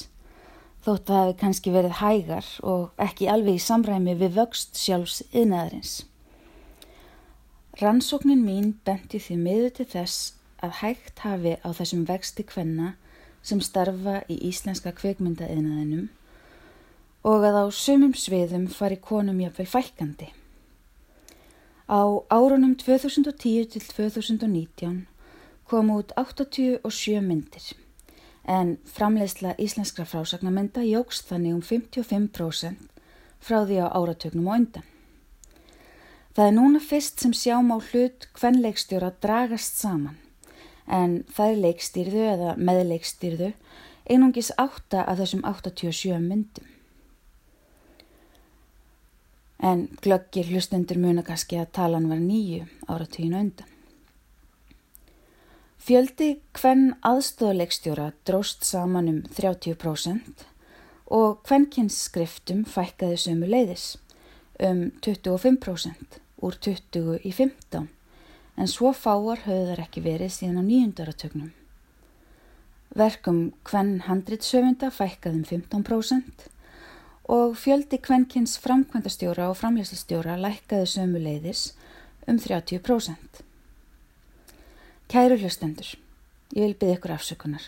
þótt 0.85 1.07
það 1.07 1.19
hefði 1.21 1.37
kannski 1.41 1.73
verið 1.73 1.97
hægar 2.01 2.47
og 2.65 3.03
ekki 3.05 3.29
alveg 3.31 3.59
í 3.59 3.63
samræmi 3.63 4.15
við 4.17 4.37
vöxt 4.39 4.79
sjálfs 4.81 5.21
yðnaðarins. 5.29 5.93
Rannsóknin 7.81 8.43
mín 8.45 8.75
benti 8.85 9.17
því 9.17 9.35
miður 9.41 9.71
til 9.79 9.85
þess 9.89 10.33
að 10.61 10.75
hægt 10.83 11.21
hafi 11.25 11.55
á 11.65 11.69
þessum 11.73 12.03
vexti 12.05 12.43
kvenna 12.45 12.91
sem 13.41 13.61
starfa 13.65 14.19
í 14.29 14.37
íslenska 14.51 14.91
kvikmyndaðinaðinum 14.99 16.11
og 17.25 17.47
að 17.47 17.57
á 17.57 17.65
sumum 17.73 18.13
sviðum 18.13 18.67
fari 18.69 18.99
konum 19.01 19.41
jáfnvel 19.41 19.65
fælkandi. 19.73 20.29
Á 21.89 22.01
árunum 22.29 22.77
2010 22.77 23.73
til 23.73 23.81
2019 23.81 25.01
kom 25.65 25.91
út 25.97 26.13
87 26.21 27.17
myndir 27.25 27.73
en 28.45 28.77
framleiðsla 28.85 29.57
íslenskra 29.57 30.05
frásagnamynda 30.05 30.85
jógst 30.85 31.33
þannig 31.33 31.57
um 31.57 31.65
55% 31.65 32.89
frá 33.41 33.61
því 33.65 33.81
á 33.81 33.87
áratögnum 33.89 34.53
og 34.53 34.61
undan. 34.61 34.90
Það 36.31 36.47
er 36.47 36.53
núna 36.55 36.79
fyrst 36.79 37.19
sem 37.19 37.33
sjáum 37.35 37.73
á 37.75 37.77
hlut 37.91 38.29
hvern 38.39 38.61
leikstjóra 38.63 39.11
dragast 39.23 39.79
saman 39.81 40.15
en 40.91 41.21
það 41.31 41.53
er 41.53 41.63
leikstýrðu 41.65 42.21
eða 42.27 42.53
meðleikstýrðu 42.59 43.49
einungis 44.11 44.51
átta 44.59 45.03
af 45.07 45.19
þessum 45.21 45.43
87 45.47 46.19
myndum. 46.23 46.67
En 49.61 49.85
glöggir 50.01 50.47
hlustendur 50.49 50.97
muna 50.99 51.23
kannski 51.23 51.59
að 51.61 51.73
talan 51.77 52.07
var 52.09 52.21
nýju 52.23 52.65
áratöginu 52.89 53.37
undan. 53.43 53.67
Fjöldi 55.81 56.31
hvern 56.57 56.95
aðstóðleikstjóra 57.05 58.11
dróst 58.25 58.65
saman 58.65 59.09
um 59.09 59.21
30% 59.35 60.47
og 61.11 61.41
hvernkynnsskriftum 61.45 62.65
fækkaði 62.69 63.19
sömu 63.21 63.49
leiðis 63.49 63.87
um 64.61 64.89
25% 65.01 66.20
úr 66.41 66.57
20 66.57 67.21
í 67.23 67.31
15 67.31 67.87
en 68.57 68.69
svo 68.69 68.91
fáar 68.93 69.43
höfðu 69.45 69.71
þar 69.71 69.83
ekki 69.85 70.03
verið 70.05 70.33
síðan 70.35 70.61
á 70.61 70.63
nýjundaratögnum. 70.67 71.51
Verkum 72.97 73.39
hvern 73.67 74.01
handritsöfunda 74.07 74.91
fækkaði 74.91 75.39
um 75.39 75.45
15% 75.47 76.47
og 77.31 77.55
fjöldi 77.55 78.01
hvenkynns 78.03 78.57
framkvæmdastjóra 78.59 79.47
og 79.49 79.57
framleyslistjóra 79.61 80.35
lækkaði 80.41 80.89
sömu 80.93 81.21
leiðis 81.23 81.69
um 82.27 82.39
30%. 82.39 83.43
Kæru 85.11 85.37
hlustendur, 85.39 85.87
ég 86.55 86.67
vil 86.67 86.75
byggja 86.75 86.97
ykkur 86.97 87.15
afsökunar. 87.15 87.63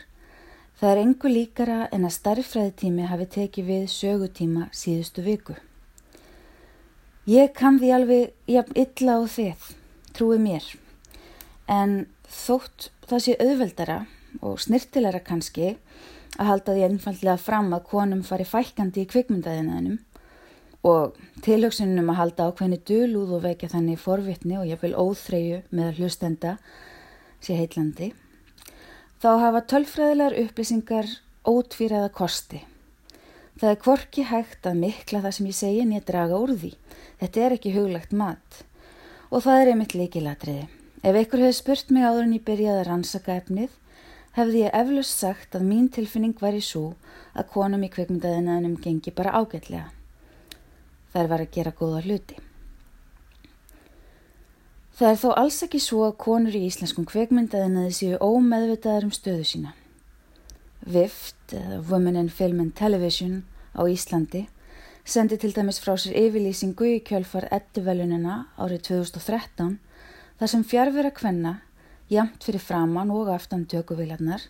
Það 0.80 0.92
er 0.92 1.02
engu 1.04 1.30
líkara 1.32 1.80
en 1.96 2.08
að 2.08 2.18
starffræðitími 2.18 3.08
hafi 3.08 3.30
tekið 3.38 3.70
við 3.70 3.84
sögutíma 3.92 4.68
síðustu 4.76 5.24
viku. 5.24 5.56
Ég 7.24 7.54
kann 7.56 7.78
því 7.80 7.90
alveg 7.96 8.32
jafn 8.52 8.76
illa 8.76 9.14
á 9.16 9.22
þið, 9.32 9.68
trúið 10.12 10.42
mér, 10.44 10.66
en 11.72 11.94
þótt 12.28 12.90
það 13.08 13.22
sé 13.24 13.36
auðveldara 13.40 13.96
og 14.44 14.60
snirtilara 14.60 15.22
kannski 15.24 15.78
að 16.36 16.50
halda 16.50 16.76
því 16.76 16.84
einfallega 16.90 17.38
fram 17.40 17.70
að 17.72 17.86
konum 17.94 18.26
fari 18.28 18.44
fækandi 18.44 19.06
í 19.06 19.10
kvikmyndaðinaðinum 19.14 20.02
og 20.84 21.16
tilhugsunum 21.46 22.12
að 22.12 22.20
halda 22.20 22.50
ákveðni 22.50 22.82
dölúð 22.92 23.38
og 23.38 23.46
vekja 23.48 23.72
þannig 23.72 24.04
forvitni 24.04 24.60
og 24.60 24.76
vil 24.84 24.92
óþreyju 24.92 25.62
með 25.72 26.02
hlustenda 26.02 26.58
sé 27.40 27.56
heitlandi, 27.56 28.12
þá 29.24 29.30
hafa 29.46 29.64
tölfræðilegar 29.72 30.36
upplýsingar 30.44 31.08
ótvíraða 31.48 32.12
kosti. 32.12 32.66
Það 33.60 33.70
er 33.70 33.82
kvorki 33.84 34.24
hægt 34.28 34.66
að 34.66 34.80
mikla 34.82 35.22
það 35.24 35.36
sem 35.38 35.50
ég 35.50 35.58
segi 35.58 35.82
en 35.84 35.94
ég 35.94 36.06
draga 36.08 36.40
úr 36.42 36.56
því. 36.58 36.72
Þetta 37.22 37.44
er 37.44 37.56
ekki 37.58 37.74
huglagt 37.76 38.16
mat. 38.18 38.64
Og 39.30 39.44
það 39.46 39.62
er 39.62 39.72
einmitt 39.74 39.96
leikilatriði. 39.98 40.66
Ef 41.04 41.18
einhver 41.20 41.44
hefði 41.44 41.58
spurt 41.58 41.92
mig 41.92 42.06
áður 42.08 42.26
en 42.26 42.38
ég 42.38 42.46
byrjaði 42.48 42.80
að 42.80 42.88
rannsaka 42.88 43.36
efnið, 43.42 43.76
hefði 44.38 44.64
ég 44.64 44.78
eflust 44.80 45.20
sagt 45.20 45.58
að 45.58 45.68
mín 45.68 45.90
tilfinning 45.92 46.38
var 46.40 46.56
í 46.56 46.64
svo 46.64 46.94
að 47.36 47.50
konum 47.54 47.84
í 47.84 47.92
kveikmyndaðinaðinum 47.94 48.80
gengi 48.82 49.14
bara 49.14 49.36
ágætlega. 49.36 49.92
Það 51.14 51.30
var 51.30 51.44
að 51.44 51.54
gera 51.54 51.76
góða 51.78 52.02
hluti. 52.08 52.40
Það 54.94 55.10
er 55.12 55.22
þó 55.22 55.30
alls 55.42 55.60
ekki 55.66 55.82
svo 55.82 56.04
að 56.08 56.18
konur 56.24 56.56
í 56.58 56.66
íslenskum 56.70 57.06
kveikmyndaðinaði 57.10 57.94
séu 57.98 58.18
ómeðvitaðar 58.22 59.10
um 59.10 59.14
stöðu 59.14 59.46
sína. 59.50 59.76
VIFT, 60.86 61.54
Women 61.90 62.16
in 62.16 62.30
Film 62.30 62.60
and 62.60 62.76
Television 62.76 63.46
á 63.72 63.88
Íslandi, 63.88 64.48
sendi 65.06 65.38
til 65.40 65.54
dæmis 65.56 65.80
frá 65.80 65.96
sér 65.96 66.18
yfirlýsingu 66.20 66.90
í 66.98 66.98
kjölfar 67.08 67.48
ettuvelunina 67.56 68.50
árið 68.60 68.84
2013 68.90 69.78
þar 70.40 70.52
sem 70.52 70.68
fjárvera 70.68 71.14
kvenna, 71.16 71.54
jamt 72.12 72.44
fyrir 72.44 72.60
framann 72.60 73.16
og 73.16 73.32
aftan 73.32 73.64
tökuvilarnar, 73.64 74.44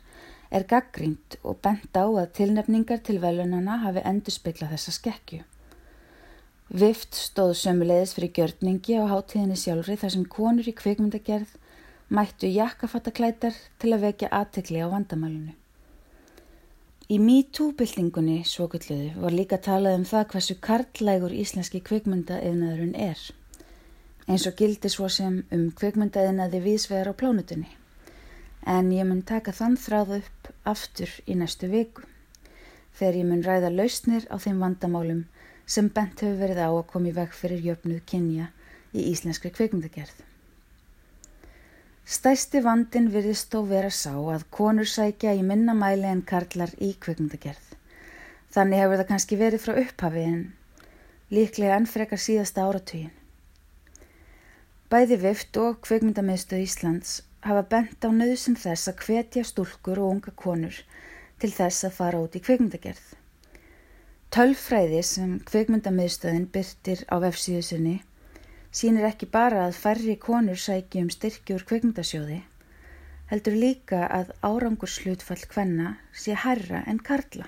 er 0.50 0.66
gaggrínt 0.66 1.38
og 1.44 1.62
bent 1.62 1.94
á 1.94 2.06
að 2.06 2.34
tilnefningar 2.42 3.06
til 3.06 3.22
velunana 3.22 3.78
hafi 3.86 4.02
endur 4.02 4.34
speikla 4.34 4.74
þessa 4.74 4.98
skekju. 4.98 5.44
Vift 6.74 7.14
stóð 7.14 7.54
sömulegis 7.62 8.18
fyrir 8.18 8.34
gjörningi 8.34 8.98
á 8.98 9.06
hátíðinni 9.06 9.58
sjálfri 9.60 10.02
þar 10.02 10.18
sem 10.18 10.26
konur 10.26 10.66
í 10.66 10.74
kvikmyndagerð 10.74 11.60
mættu 12.10 12.50
jakkafattaklætar 12.50 13.54
til 13.78 13.94
að 13.94 14.08
vekja 14.10 14.34
aðtekli 14.34 14.82
á 14.82 14.90
vandamælunu. 14.90 15.54
Í 17.12 17.18
MeToo-byltingunni, 17.20 18.46
svo 18.48 18.70
gulluðu, 18.72 19.10
var 19.20 19.34
líka 19.36 19.58
talað 19.60 19.98
um 19.98 20.06
það 20.08 20.28
hversu 20.32 20.56
karlægur 20.64 21.34
íslenski 21.36 21.82
kvikmyndaeðnaðurinn 21.84 22.96
er, 22.96 23.20
eins 24.32 24.46
og 24.48 24.56
gildi 24.56 24.88
svo 24.88 25.10
sem 25.12 25.42
um 25.52 25.66
kvikmyndaeðnaði 25.76 26.64
vísvegar 26.64 27.12
á 27.12 27.20
plónutunni. 27.20 27.68
En 28.64 28.94
ég 28.96 29.04
mun 29.10 29.20
taka 29.20 29.52
þann 29.52 29.76
þráð 29.76 30.16
upp 30.22 30.52
aftur 30.64 31.12
í 31.28 31.36
næstu 31.36 31.68
viku, 31.76 32.08
þegar 32.96 33.20
ég 33.20 33.32
mun 33.34 33.44
ræða 33.44 33.76
lausnir 33.76 34.24
á 34.32 34.40
þeim 34.40 34.64
vandamálum 34.64 35.26
sem 35.68 35.92
bent 35.92 36.24
hefur 36.24 36.40
verið 36.40 36.64
á 36.64 36.72
að 36.72 36.86
koma 36.88 37.12
í 37.12 37.18
veg 37.20 37.36
fyrir 37.36 37.68
jöfnuð 37.68 38.06
kynja 38.08 38.54
í 38.96 39.10
íslenskri 39.12 39.52
kveikmyndagerð. 39.52 40.33
Stæsti 42.04 42.60
vandin 42.60 43.06
virðist 43.14 43.54
þó 43.54 43.62
vera 43.70 43.90
sá 43.96 44.12
að 44.12 44.44
konur 44.52 44.90
sækja 44.92 45.32
í 45.40 45.44
minna 45.48 45.72
mæli 45.72 46.10
en 46.10 46.22
karlar 46.28 46.74
í 46.84 46.90
kveikmyndagerð. 47.00 47.70
Þannig 48.52 48.82
hefur 48.84 49.00
það 49.00 49.10
kannski 49.12 49.38
verið 49.40 49.64
frá 49.64 49.78
upphafi 49.80 50.24
en 50.28 50.42
líklega 51.32 51.78
ennfrekar 51.80 52.20
síðasta 52.20 52.68
áratugin. 52.68 53.14
Bæði 54.92 55.18
vift 55.24 55.58
og 55.64 55.80
kveikmyndamiðstöð 55.88 56.66
Íslands 56.66 57.16
hafa 57.48 57.64
bent 57.72 58.04
á 58.04 58.12
nöðsum 58.12 58.60
þess 58.60 58.92
að 58.92 59.00
hvetja 59.08 59.48
stúlkur 59.48 60.04
og 60.04 60.18
unga 60.18 60.36
konur 60.44 60.84
til 61.40 61.56
þess 61.56 61.88
að 61.88 61.98
fara 62.02 62.20
út 62.20 62.36
í 62.36 62.44
kveikmyndagerð. 62.44 63.06
Tölfræði 64.34 65.00
sem 65.08 65.38
kveikmyndamiðstöðin 65.48 66.52
byrtir 66.52 67.08
á 67.08 67.16
vefsíðusinni 67.24 68.02
sínir 68.74 69.06
ekki 69.08 69.30
bara 69.30 69.68
að 69.68 69.78
færri 69.84 70.16
konur 70.28 70.60
sæki 70.60 71.04
um 71.06 71.10
styrkjur 71.14 71.66
kveikmyndasjóði, 71.70 72.40
heldur 73.30 73.58
líka 73.58 74.04
að 74.20 74.34
árangurslutfall 74.50 75.44
hvenna 75.54 75.98
sé 76.24 76.36
herra 76.46 76.82
en 76.90 77.02
karla. 77.10 77.46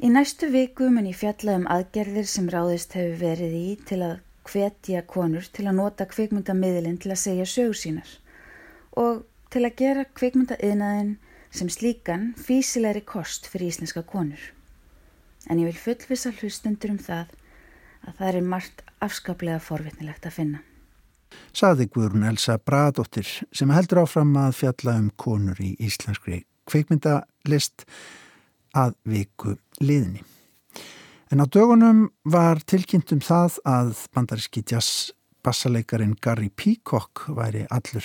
Í 0.00 0.08
næstu 0.08 0.48
viku 0.54 0.88
mun 0.88 1.10
ég 1.10 1.18
fjalla 1.20 1.58
um 1.60 1.66
aðgerðir 1.68 2.28
sem 2.30 2.46
ráðist 2.48 2.94
hefur 2.96 3.18
verið 3.20 3.56
í 3.58 3.66
til 3.90 3.98
að 4.06 4.20
hvetja 4.48 5.02
konur 5.06 5.44
til 5.52 5.66
að 5.66 5.76
nota 5.76 6.06
kveikmyndamiðlinn 6.08 6.96
til 7.02 7.10
að 7.12 7.20
segja 7.24 7.48
sögur 7.50 7.76
sínar 7.76 8.14
og 9.02 9.26
til 9.52 9.66
að 9.66 9.76
gera 9.82 10.06
kveikmyndaiðnaðin 10.16 11.12
sem 11.50 11.68
slíkan 11.68 12.30
físilegri 12.38 13.02
kost 13.12 13.50
fyrir 13.50 13.74
íslenska 13.74 14.02
konur 14.14 14.40
en 15.50 15.60
ég 15.60 15.68
vil 15.68 15.82
fullvisa 15.84 16.32
hlustendur 16.38 16.94
um 16.94 17.02
það 17.10 17.36
að 18.06 18.16
það 18.18 18.34
er 18.34 18.48
margt 18.54 18.82
afskaplega 19.00 19.60
forvitnilegt 19.62 20.26
að 20.26 20.36
finna. 20.36 20.62
Saði 21.54 21.86
Guðrún 21.90 22.26
Elsa 22.26 22.56
Bradóttir 22.58 23.28
sem 23.54 23.70
heldur 23.70 24.02
áfram 24.04 24.32
að 24.40 24.56
fjalla 24.62 24.96
um 24.98 25.10
konur 25.16 25.60
í 25.62 25.76
íslenskri 25.82 26.42
kveikmyndalist 26.70 27.86
að 28.76 28.94
viku 29.08 29.56
liðni. 29.82 30.22
En 31.30 31.42
á 31.42 31.46
dögunum 31.46 32.08
var 32.26 32.58
tilkynnt 32.66 33.12
um 33.14 33.22
það 33.22 33.58
að 33.66 34.04
bandaríski 34.14 34.64
jazz 34.66 35.12
bassaleikarin 35.46 36.16
Gary 36.20 36.50
Peacock 36.50 37.28
væri 37.36 37.64
allur. 37.70 38.04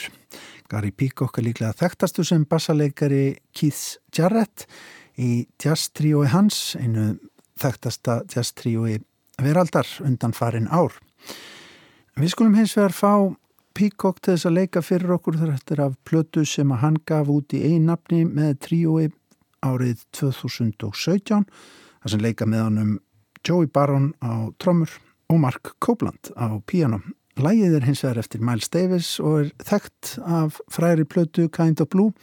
Gary 0.69 0.91
Peacock 0.91 1.39
er 1.39 1.47
líklega 1.49 1.75
þekktastu 1.81 2.23
sem 2.25 2.45
bassaleikari 2.45 3.39
Keith 3.53 3.97
Jarrett 4.15 4.67
í 5.17 5.47
jazz-tríói 5.61 6.29
hans, 6.31 6.75
einu 6.79 7.15
þekktasta 7.59 8.21
jazz-tríói 8.31 8.99
veraldar 9.41 9.87
undan 10.05 10.33
farin 10.33 10.67
ár. 10.71 10.93
Við 12.15 12.31
skulum 12.31 12.55
hins 12.55 12.75
vegar 12.77 12.95
fá 12.95 13.13
Peacock 13.75 14.21
til 14.23 14.35
þess 14.35 14.47
að 14.47 14.55
leika 14.55 14.81
fyrir 14.85 15.17
okkur 15.17 15.39
þetta 15.41 15.73
er 15.75 15.81
af 15.89 15.95
plötu 16.07 16.45
sem 16.47 16.69
að 16.71 16.81
hann 16.85 16.99
gaf 17.07 17.31
út 17.31 17.55
í 17.55 17.59
einn 17.67 17.89
nafni 17.89 18.21
með 18.23 18.53
tríói 18.63 19.09
árið 19.65 20.05
2017 20.15 21.43
þar 21.43 22.13
sem 22.13 22.23
leika 22.23 22.47
með 22.47 22.63
hann 22.63 22.79
um 22.83 22.93
Joey 23.45 23.67
Baron 23.67 24.13
á 24.23 24.47
trömmur 24.63 24.95
og 25.29 25.41
Mark 25.41 25.75
Copeland 25.83 26.31
á 26.39 26.55
piano. 26.65 27.01
Lægið 27.35 27.75
er 27.81 27.87
hins 27.89 28.05
vegar 28.05 28.21
eftir 28.23 28.39
Miles 28.39 28.71
Davis 28.71 29.17
og 29.19 29.43
er 29.43 29.51
þekkt 29.59 30.15
af 30.23 30.61
fræri 30.71 31.03
plötu 31.03 31.49
Kind 31.51 31.83
of 31.83 31.91
Blue 31.91 32.15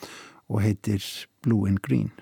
og 0.48 0.64
heitir 0.64 1.04
Blue 1.44 1.68
and 1.68 1.84
Green. 1.84 2.12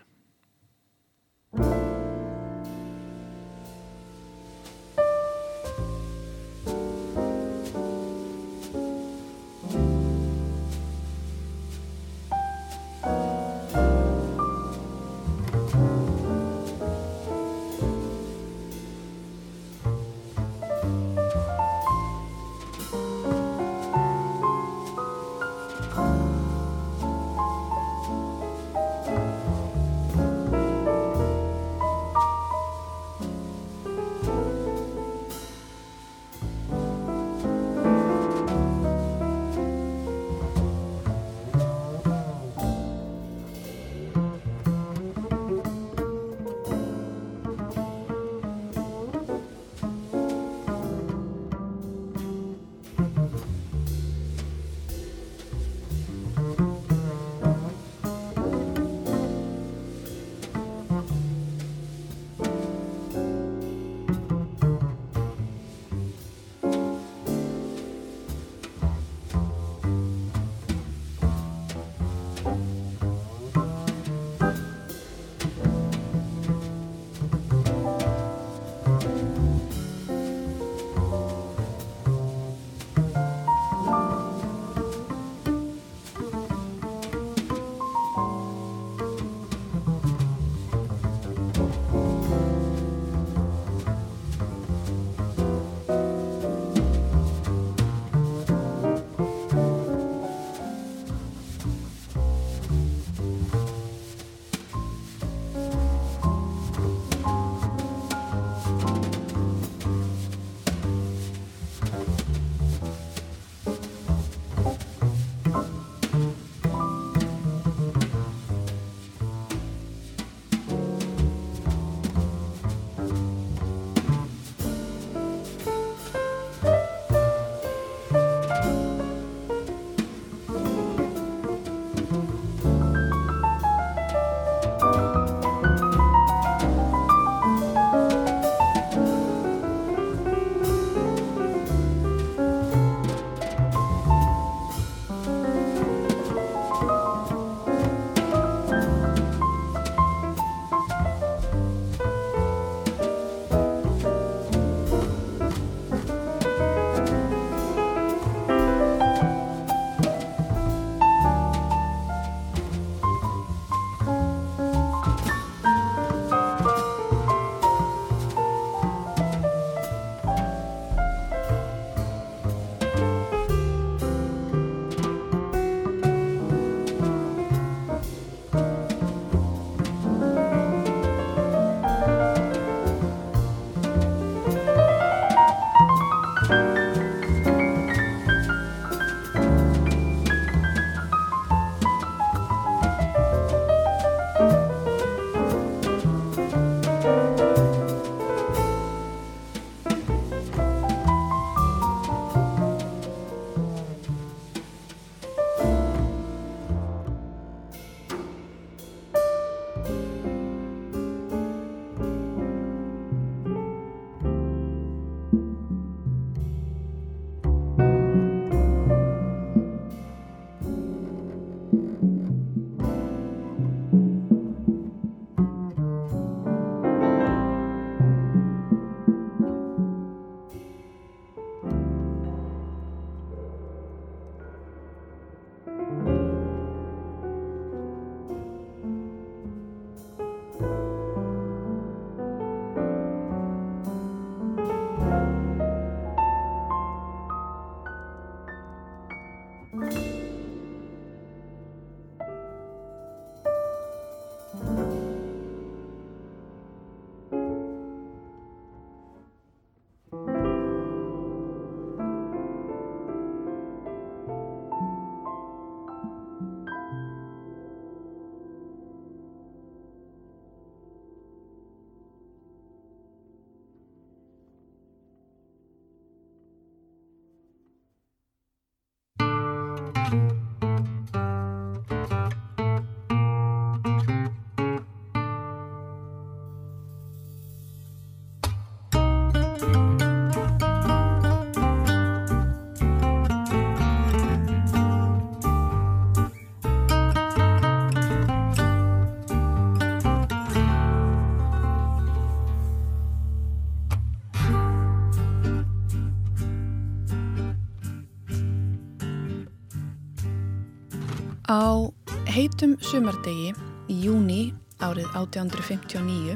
Heitum 312.60 312.74
sumardegi 312.84 313.54
í 313.88 313.94
júni 314.04 314.50
árið 314.84 315.06
1859 315.16 316.34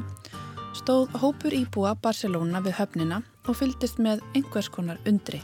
stóð 0.73 1.11
hópur 1.21 1.53
íbúa 1.53 1.91
Barcelona 2.01 2.63
við 2.65 2.73
höfnina 2.79 3.19
og 3.45 3.59
fyldist 3.59 3.99
með 4.01 4.23
einhvers 4.33 4.71
konar 4.73 4.97
undri. 5.05 5.43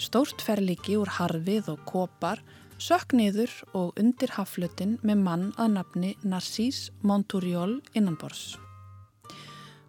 Stórt 0.00 0.40
ferliki 0.40 0.96
úr 0.96 1.12
harfið 1.18 1.68
og 1.74 1.82
kopar 1.90 2.40
sökk 2.80 3.12
niður 3.18 3.52
og 3.76 4.00
undir 4.00 4.32
haflutin 4.38 4.96
með 5.02 5.20
mann 5.26 5.44
að 5.60 5.74
nafni 5.74 6.14
Narcís 6.24 6.86
Monturiol 7.04 7.82
innanbors. 7.92 8.56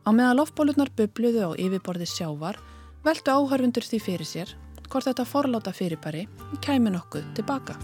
Á 0.03 0.11
meðan 0.11 0.41
lofbólurnar 0.41 0.91
bubluðu 0.91 1.45
á 1.47 1.51
yfirborði 1.55 2.09
sjávar 2.17 2.59
veldu 3.07 3.31
áhörfundur 3.31 3.87
því 3.87 4.03
fyrir 4.09 4.27
sér 4.27 4.53
hvort 4.89 5.07
þetta 5.07 5.23
forláta 5.23 5.71
fyrirbæri 5.71 6.27
kæmi 6.59 6.91
nokkuð 6.91 7.31
tilbaka. 7.39 7.79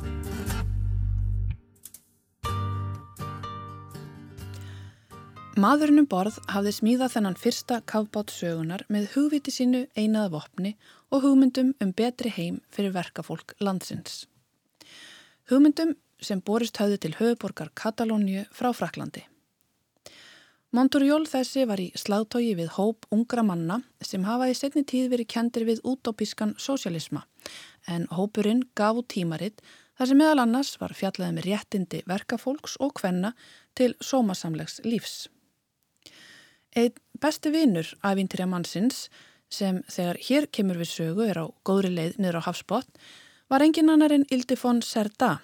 Maðurinn 5.55 6.01
um 6.01 6.07
borð 6.11 6.35
hafði 6.51 6.71
smíðað 6.75 7.13
þennan 7.13 7.37
fyrsta 7.39 7.75
kafbát 7.87 8.31
sögunar 8.35 8.81
með 8.91 9.05
hugviti 9.13 9.53
sínu 9.55 9.85
einaða 9.95 10.33
vopni 10.33 10.73
og 11.15 11.21
hugmyndum 11.23 11.69
um 11.79 11.93
betri 11.95 12.27
heim 12.35 12.57
fyrir 12.75 12.91
verkafólk 12.91 13.53
landsins. 13.63 14.25
Hugmyndum 15.47 15.93
sem 16.19 16.41
borist 16.43 16.75
höfðu 16.81 16.97
til 17.05 17.15
höfuborgar 17.15 17.69
Katalóniu 17.71 18.43
frá 18.51 18.73
Fraklandi. 18.75 19.23
Monturjól 20.75 21.23
þessi 21.23 21.63
var 21.69 21.79
í 21.79 21.85
slagtógi 21.95 22.51
við 22.59 22.73
hóp 22.75 23.07
ungra 23.15 23.45
manna 23.47 23.77
sem 24.03 24.27
hafa 24.27 24.49
í 24.51 24.57
setni 24.59 24.83
tíð 24.83 25.07
verið 25.13 25.29
kendir 25.37 25.63
við 25.69 25.79
útópískan 25.87 26.51
sósialisma 26.59 27.23
en 27.87 28.09
hópurinn 28.11 28.65
gaf 28.75 28.99
út 28.99 29.07
tímaritt 29.15 29.63
þar 29.95 30.11
sem 30.11 30.19
meðal 30.19 30.43
annars 30.43 30.73
var 30.83 30.97
fjallaði 30.99 31.37
með 31.37 31.47
réttindi 31.47 32.03
verkafólks 32.11 32.75
og 32.83 32.99
hvenna 32.99 33.31
til 33.71 33.93
sómasamlegs 34.03 34.81
lífs. 34.83 35.29
Einn 36.75 36.91
besti 37.23 37.51
vinnur 37.53 37.87
æfintýrja 38.03 38.45
mannsins 38.51 39.05
sem 39.53 39.77
þegar 39.87 40.17
hér 40.27 40.47
kemur 40.51 40.79
við 40.81 40.89
sögu 40.91 41.27
er 41.29 41.37
á 41.39 41.45
góðri 41.63 41.93
leið 41.93 42.17
niður 42.19 42.41
á 42.43 42.47
hafsbót 42.49 42.89
var 43.47 43.63
engin 43.63 43.91
annarinn 43.93 44.25
Ildifón 44.27 44.81
Serda 44.83 45.37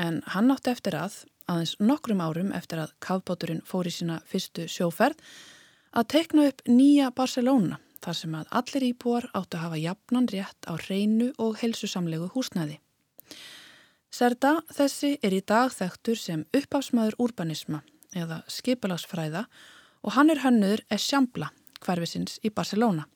en 0.00 0.18
hann 0.34 0.50
átti 0.50 0.72
eftir 0.72 0.96
að, 0.98 1.20
aðeins 1.46 1.76
nokkrum 1.78 2.22
árum 2.24 2.50
eftir 2.58 2.80
að 2.82 2.94
kafbáturinn 3.06 3.62
fór 3.68 3.86
í 3.86 3.92
sína 3.94 4.16
fyrstu 4.26 4.66
sjóferð, 4.66 5.20
að 5.94 6.08
tekna 6.16 6.48
upp 6.50 6.64
nýja 6.66 7.12
Barcelona 7.14 7.78
þar 8.02 8.18
sem 8.18 8.34
að 8.34 8.50
allir 8.58 8.88
íbúar 8.88 9.28
áttu 9.30 9.60
að 9.60 9.64
hafa 9.68 9.80
jafnan 9.84 10.26
rétt 10.32 10.66
á 10.66 10.74
reynu 10.88 11.30
og 11.38 11.54
helsusamlegu 11.62 12.32
húsnæði. 12.34 12.80
Serda 14.10 14.56
þessi 14.74 15.14
er 15.22 15.38
í 15.38 15.40
dag 15.46 15.70
þekktur 15.70 16.18
sem 16.18 16.44
uppafsmaður 16.50 17.20
urbanisma 17.28 17.84
eða 18.14 18.42
skipalagsfræða 18.50 19.46
og 19.46 19.73
hann 20.12 20.30
er 20.30 20.42
hannur 20.44 20.82
Eixambla, 20.92 21.48
hverfisins 21.80 22.36
í 22.44 22.50
Barcelona, 22.52 23.06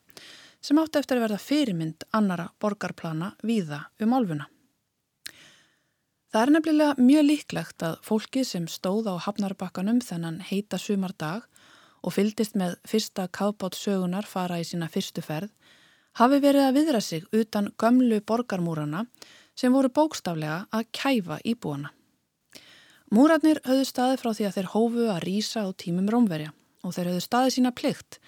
sem 0.61 0.79
átti 0.81 0.99
eftir 0.99 1.19
að 1.19 1.27
verða 1.27 1.43
fyrirmynd 1.43 2.05
annara 2.17 2.49
borgarplana 2.61 3.35
víða 3.45 3.85
um 4.01 4.15
álfuna. 4.17 4.47
Það 6.29 6.41
er 6.41 6.51
nefnilega 6.53 6.95
mjög 7.01 7.23
líklegt 7.25 7.83
að 7.85 7.95
fólki 8.05 8.43
sem 8.45 8.67
stóð 8.69 9.09
á 9.09 9.15
hafnarbakkanum 9.25 10.01
þennan 10.05 10.43
heita 10.45 10.77
sumardag 10.77 11.47
og 12.05 12.13
fyldist 12.13 12.57
með 12.59 12.75
fyrsta 12.87 13.25
kábátt 13.33 13.77
sögunar 13.77 14.27
fara 14.29 14.59
í 14.61 14.67
sína 14.67 14.89
fyrstu 14.93 15.23
ferð 15.25 15.49
hafi 16.19 16.37
verið 16.43 16.67
að 16.67 16.77
viðra 16.77 17.01
sig 17.01 17.25
utan 17.33 17.71
gömlu 17.81 18.21
borgarmúrana 18.21 19.05
sem 19.57 19.73
voru 19.73 19.89
bókstaflega 19.89 20.67
að 20.69 20.85
kæfa 20.93 21.39
íbúana. 21.45 21.89
Múratnir 23.09 23.57
höfðu 23.65 23.89
staði 23.89 24.21
frá 24.21 24.29
því 24.29 24.45
að 24.45 24.55
þeir 24.57 24.71
hófu 24.75 25.09
að 25.09 25.23
rýsa 25.25 25.65
á 25.65 25.69
tímum 25.73 26.09
rómverja 26.13 26.53
og 26.83 26.95
þeir 26.95 27.11
höfðu 27.11 27.25
staðið 27.25 27.55
sína 27.55 27.71
plikt 27.75 28.19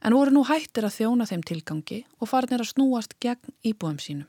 en 0.00 0.16
voru 0.16 0.34
nú 0.34 0.44
hættir 0.48 0.86
að 0.88 0.96
þjóna 0.96 1.28
þeim 1.28 1.42
tilgangi 1.46 2.02
og 2.18 2.30
farinir 2.30 2.64
að 2.64 2.72
snúast 2.72 3.16
gegn 3.20 3.56
íbúum 3.66 3.98
sínum. 4.00 4.28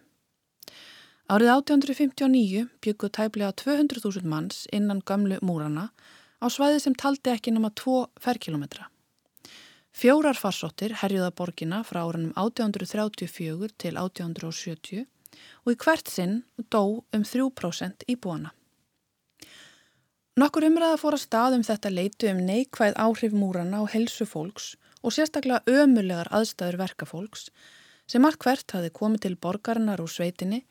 Árið 1.32 1.54
1859 1.54 2.66
byggu 2.84 3.08
tæplega 3.16 3.54
200.000 3.56 4.28
manns 4.28 4.66
innan 4.76 5.00
gamlu 5.08 5.38
múrana 5.40 5.92
á 6.44 6.46
svæði 6.52 6.82
sem 6.84 6.96
taldi 6.98 7.32
ekki 7.32 7.54
nama 7.56 7.72
2 7.72 8.02
ferkilometra. 8.20 8.90
Fjórar 9.92 10.36
farsóttir 10.40 10.96
herjuða 11.00 11.32
borgina 11.36 11.82
frá 11.88 12.02
árunum 12.04 12.34
1834 12.40 13.72
til 13.80 13.96
1870 14.00 15.06
og 15.64 15.72
í 15.72 15.80
hvert 15.80 16.12
sinn 16.12 16.42
dó 16.72 16.84
um 17.00 17.24
3% 17.28 18.08
íbúana. 18.12 18.52
Nokkur 20.40 20.64
umræða 20.64 20.96
fór 20.96 21.18
að 21.18 21.26
staðum 21.26 21.64
þetta 21.68 21.90
leitu 21.92 22.28
um 22.32 22.38
neikvæð 22.48 22.94
áhrif 23.04 23.34
múrana 23.36 23.82
og 23.84 23.90
helsu 23.92 24.24
fólks 24.24 24.78
og 25.04 25.12
sérstaklega 25.12 25.60
ömulegar 25.68 26.30
aðstæður 26.32 26.78
verkafólks 26.80 27.50
sem 28.08 28.24
allt 28.24 28.40
hvert 28.40 28.72
hafi 28.72 28.94
komið 28.96 29.26
til 29.26 29.36
borgarinnar 29.44 30.00
úr 30.00 30.12
sveitinni 30.14 30.62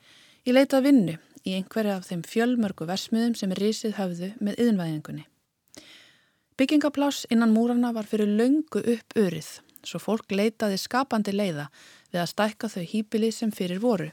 í 0.49 0.55
leitað 0.55 0.87
vinnu 0.87 1.13
í 1.45 1.53
einhverja 1.59 1.99
af 1.99 2.07
þeim 2.09 2.23
fjölmörgu 2.25 2.87
versmiðum 2.89 3.35
sem 3.37 3.53
risið 3.53 3.99
höfðu 3.99 4.31
með 4.41 4.63
yðinvæðingunni. 4.65 5.27
Byggingapláss 6.57 7.27
innan 7.29 7.53
múrana 7.53 7.93
var 7.93 8.09
fyrir 8.09 8.33
löngu 8.33 8.81
upp 8.81 9.13
örið 9.13 9.59
svo 9.85 10.01
fólk 10.01 10.33
leitaði 10.33 10.81
skapandi 10.81 11.35
leiða 11.37 11.67
við 12.09 12.23
að 12.23 12.31
stækka 12.33 12.69
þau 12.73 12.83
hýpili 12.95 13.29
sem 13.29 13.53
fyrir 13.53 13.81
voru. 13.85 14.09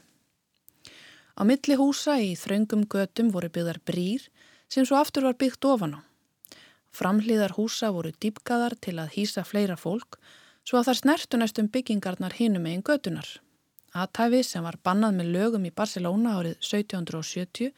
Á 1.33 1.41
milli 1.41 1.73
húsa 1.79 2.19
í 2.21 2.35
þraungum 2.37 2.85
götum 2.85 3.33
voru 3.33 3.49
byggðar 3.49 3.81
brýr 3.81 4.29
sem 4.69 4.85
svo 4.85 4.99
aftur 5.01 5.27
var 5.27 5.37
byggt 5.41 5.65
ofan 5.65 5.97
á. 5.97 5.99
Framhlýðar 6.95 7.55
húsa 7.57 7.91
voru 7.93 8.13
dýpkaðar 8.13 8.77
til 8.81 8.97
að 9.01 9.13
hýsa 9.17 9.43
fleira 9.45 9.77
fólk 9.77 10.17
svo 10.65 10.79
að 10.79 10.89
það 10.89 10.99
snertu 11.01 11.37
næstum 11.37 11.69
byggingarnar 11.73 12.35
hinum 12.37 12.65
megin 12.65 12.85
götunar. 12.85 13.29
Aðtæfi 13.93 14.43
sem 14.45 14.65
var 14.65 14.77
bannað 14.85 15.15
með 15.17 15.31
lögum 15.35 15.65
í 15.65 15.73
Barcelona 15.73 16.35
árið 16.37 16.57
1770 16.61 17.71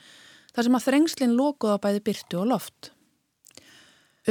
þar 0.52 0.68
sem 0.68 0.78
að 0.78 0.88
þrengslinn 0.88 1.38
lokuð 1.38 1.76
á 1.76 1.84
bæði 1.84 2.02
byrtu 2.08 2.42
og 2.42 2.50
loft. 2.52 2.92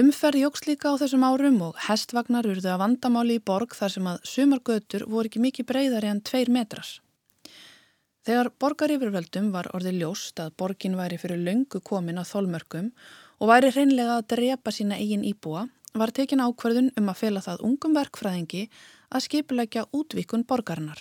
Umferð 0.01 0.45
jóks 0.45 0.67
líka 0.69 0.93
á 0.93 1.01
þessum 1.01 1.25
árum 1.27 1.57
og 1.67 1.79
hestvagnar 1.89 2.47
urðu 2.47 2.69
að 2.71 2.83
vandamáli 2.85 3.39
í 3.41 3.43
borg 3.43 3.73
þar 3.75 3.95
sem 3.97 4.07
að 4.07 4.21
sumargötur 4.33 5.07
voru 5.11 5.27
ekki 5.31 5.43
mikið 5.43 5.67
breyðari 5.67 6.13
en 6.13 6.21
tveir 6.23 6.53
metrar. 6.53 6.87
Þegar 8.29 8.51
borgaryfirvöldum 8.61 9.47
var 9.55 9.71
orðið 9.73 10.03
ljóst 10.03 10.41
að 10.43 10.53
borgin 10.61 10.97
væri 10.99 11.17
fyrir 11.21 11.41
löngu 11.41 11.81
komin 11.81 12.21
að 12.21 12.29
þólmörkum 12.35 12.91
og 13.41 13.49
væri 13.49 13.71
hreinlega 13.73 14.19
að 14.19 14.27
drepa 14.35 14.73
sína 14.77 14.99
eigin 15.01 15.25
íbúa, 15.25 15.63
var 15.97 16.13
tekin 16.13 16.43
ákverðun 16.45 16.93
um 17.01 17.09
að 17.09 17.21
fela 17.23 17.41
það 17.41 17.65
ungum 17.67 17.97
verkfræðingi 17.97 18.67
að 19.09 19.25
skipulegja 19.25 19.87
útvíkun 19.97 20.45
borgarinnar. 20.45 21.01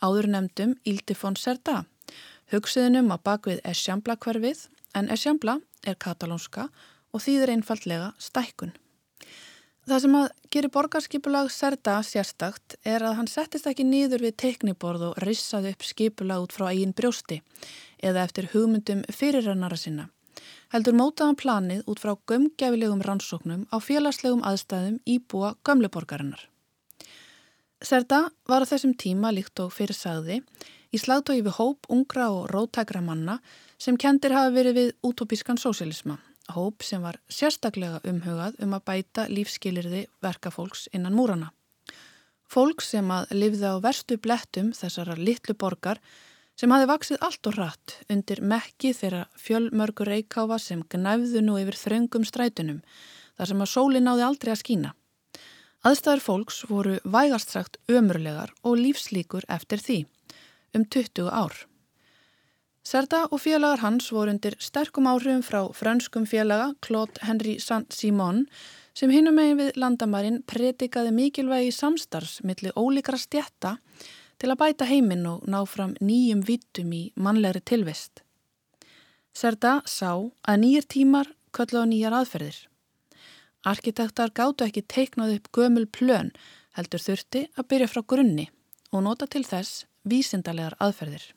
Áður 0.00 0.30
nefndum 0.32 0.74
Ildifón 0.88 1.36
Serda, 1.36 1.84
hugsiðunum 2.50 3.12
að 3.12 3.24
bakvið 3.28 3.60
Eixambla 3.68 4.16
hverfið, 4.16 4.64
en 4.96 5.12
Eixambla 5.12 5.60
er 5.84 6.00
katalónska 6.00 6.70
og 7.12 7.20
þýðir 7.20 7.52
einfallega 7.52 8.14
stækkun. 8.16 8.72
Það 9.90 10.02
sem 10.04 10.12
að 10.14 10.26
gerir 10.54 10.70
borgarskipulag 10.70 11.48
Serda 11.50 11.96
sérstakt 12.06 12.76
er 12.86 13.02
að 13.02 13.16
hann 13.18 13.28
settist 13.30 13.64
ekki 13.66 13.82
nýður 13.82 14.22
við 14.22 14.36
tekniborð 14.38 15.02
og 15.08 15.18
rissaði 15.24 15.72
upp 15.74 15.82
skipulag 15.82 16.44
út 16.44 16.54
frá 16.54 16.68
eigin 16.68 16.92
brjósti 16.94 17.40
eða 17.98 18.22
eftir 18.22 18.46
hugmyndum 18.52 19.00
fyrirrannara 19.10 19.80
sinna. 19.80 20.04
Heldur 20.70 20.94
mótaðan 20.94 21.40
planið 21.42 21.82
út 21.90 22.04
frá 22.04 22.12
gömgefilegum 22.30 23.02
rannsóknum 23.02 23.66
á 23.74 23.82
félagslegum 23.82 24.46
aðstæðum 24.46 25.02
íbúa 25.10 25.56
gömluborgarinnar. 25.66 26.46
Serda 27.82 28.28
var 28.46 28.62
á 28.62 28.70
þessum 28.70 28.94
tíma 28.94 29.34
líkt 29.34 29.58
og 29.58 29.74
fyrir 29.74 29.98
sagði 29.98 30.38
í 30.94 31.02
slagtói 31.02 31.40
við 31.42 31.56
hóp 31.58 31.90
ungra 31.90 32.30
og 32.30 32.46
rótækra 32.54 33.02
manna 33.02 33.40
sem 33.74 33.98
kendir 33.98 34.38
hafi 34.38 34.54
verið 34.54 34.82
við 34.84 34.98
útópískan 35.02 35.58
sósialisma 35.58 36.20
hóp 36.54 36.84
sem 36.86 37.02
var 37.02 37.18
sérstaklega 37.30 38.00
umhugað 38.08 38.58
um 38.64 38.74
að 38.76 38.84
bæta 38.90 39.26
lífskilirði 39.30 40.06
verkafólks 40.24 40.88
innan 40.96 41.16
múrana. 41.16 41.50
Fólk 42.50 42.82
sem 42.82 43.06
að 43.14 43.30
lifði 43.36 43.70
á 43.70 43.76
verstu 43.82 44.18
blettum 44.18 44.72
þessara 44.74 45.14
litlu 45.14 45.54
borgar 45.54 46.00
sem 46.58 46.72
hafi 46.74 46.88
vaksið 46.90 47.22
allt 47.24 47.46
og 47.46 47.56
rætt 47.56 47.94
undir 48.10 48.42
mekki 48.42 48.90
þeirra 48.96 49.22
fjölmörgur 49.38 50.10
reikáfa 50.10 50.58
sem 50.58 50.82
gnæfðu 50.92 51.44
nú 51.46 51.60
yfir 51.62 51.78
þröngum 51.78 52.26
strætunum 52.26 52.82
þar 53.38 53.52
sem 53.52 53.62
að 53.64 53.72
sólinn 53.72 54.08
náði 54.08 54.26
aldrei 54.26 54.52
að 54.52 54.62
skína. 54.64 54.90
Aðstæður 55.86 56.26
fólks 56.26 56.58
voru 56.68 56.98
vægastrækt 57.08 57.78
ömurlegar 57.88 58.52
og 58.60 58.76
lífslíkur 58.82 59.46
eftir 59.48 59.80
því 59.80 59.98
um 60.76 60.84
20 60.84 61.30
ár. 61.32 61.54
Serda 62.80 63.26
og 63.28 63.42
félagar 63.42 63.82
hans 63.82 64.08
voru 64.12 64.32
undir 64.32 64.54
sterkum 64.58 65.08
áhrifum 65.10 65.42
frá 65.44 65.60
franskum 65.76 66.24
félaga 66.26 66.72
Claude 66.80 67.20
Henry 67.26 67.58
Saint-Simon 67.60 68.46
sem 68.96 69.12
hinum 69.12 69.36
megin 69.36 69.58
við 69.58 69.76
landamærin 69.76 70.40
predikaði 70.48 71.12
mikilvægi 71.12 71.74
samstarfs 71.76 72.40
millir 72.40 72.72
ólíkra 72.80 73.20
stjætta 73.20 73.76
til 74.40 74.48
að 74.48 74.60
bæta 74.62 74.88
heiminn 74.88 75.26
og 75.28 75.44
ná 75.44 75.60
fram 75.68 75.92
nýjum 76.00 76.40
vittum 76.48 76.92
í 76.96 77.02
mannlegri 77.16 77.60
tilvist. 77.60 78.22
Serda 79.36 79.82
sá 79.84 80.16
að 80.16 80.60
nýjir 80.62 80.88
tímar 80.88 81.28
köllu 81.52 81.84
á 81.84 81.86
nýjar 81.86 82.16
aðferðir. 82.16 82.56
Arkitektar 83.68 84.32
gáttu 84.32 84.64
ekki 84.64 84.86
teiknað 84.88 85.34
upp 85.36 85.50
gömul 85.52 85.84
plön 85.84 86.32
heldur 86.78 87.04
þurfti 87.04 87.44
að 87.60 87.68
byrja 87.74 87.90
frá 87.92 88.02
grunni 88.08 88.48
og 88.90 89.04
nota 89.04 89.28
til 89.28 89.44
þess 89.44 89.84
vísindalegar 90.08 90.78
aðferðir. 90.80 91.28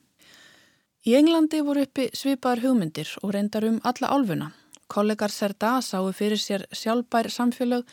Í 1.04 1.12
Englandi 1.18 1.58
voru 1.60 1.82
uppi 1.84 2.06
svipaðar 2.16 2.62
hugmyndir 2.62 3.10
og 3.20 3.34
reyndar 3.34 3.66
um 3.68 3.74
alla 3.84 4.08
álfuna. 4.08 4.46
Kollegar 4.88 5.28
Serda 5.28 5.74
sáu 5.84 6.06
fyrir 6.16 6.40
sér 6.40 6.64
sjálfbær 6.72 7.28
samfélag 7.28 7.84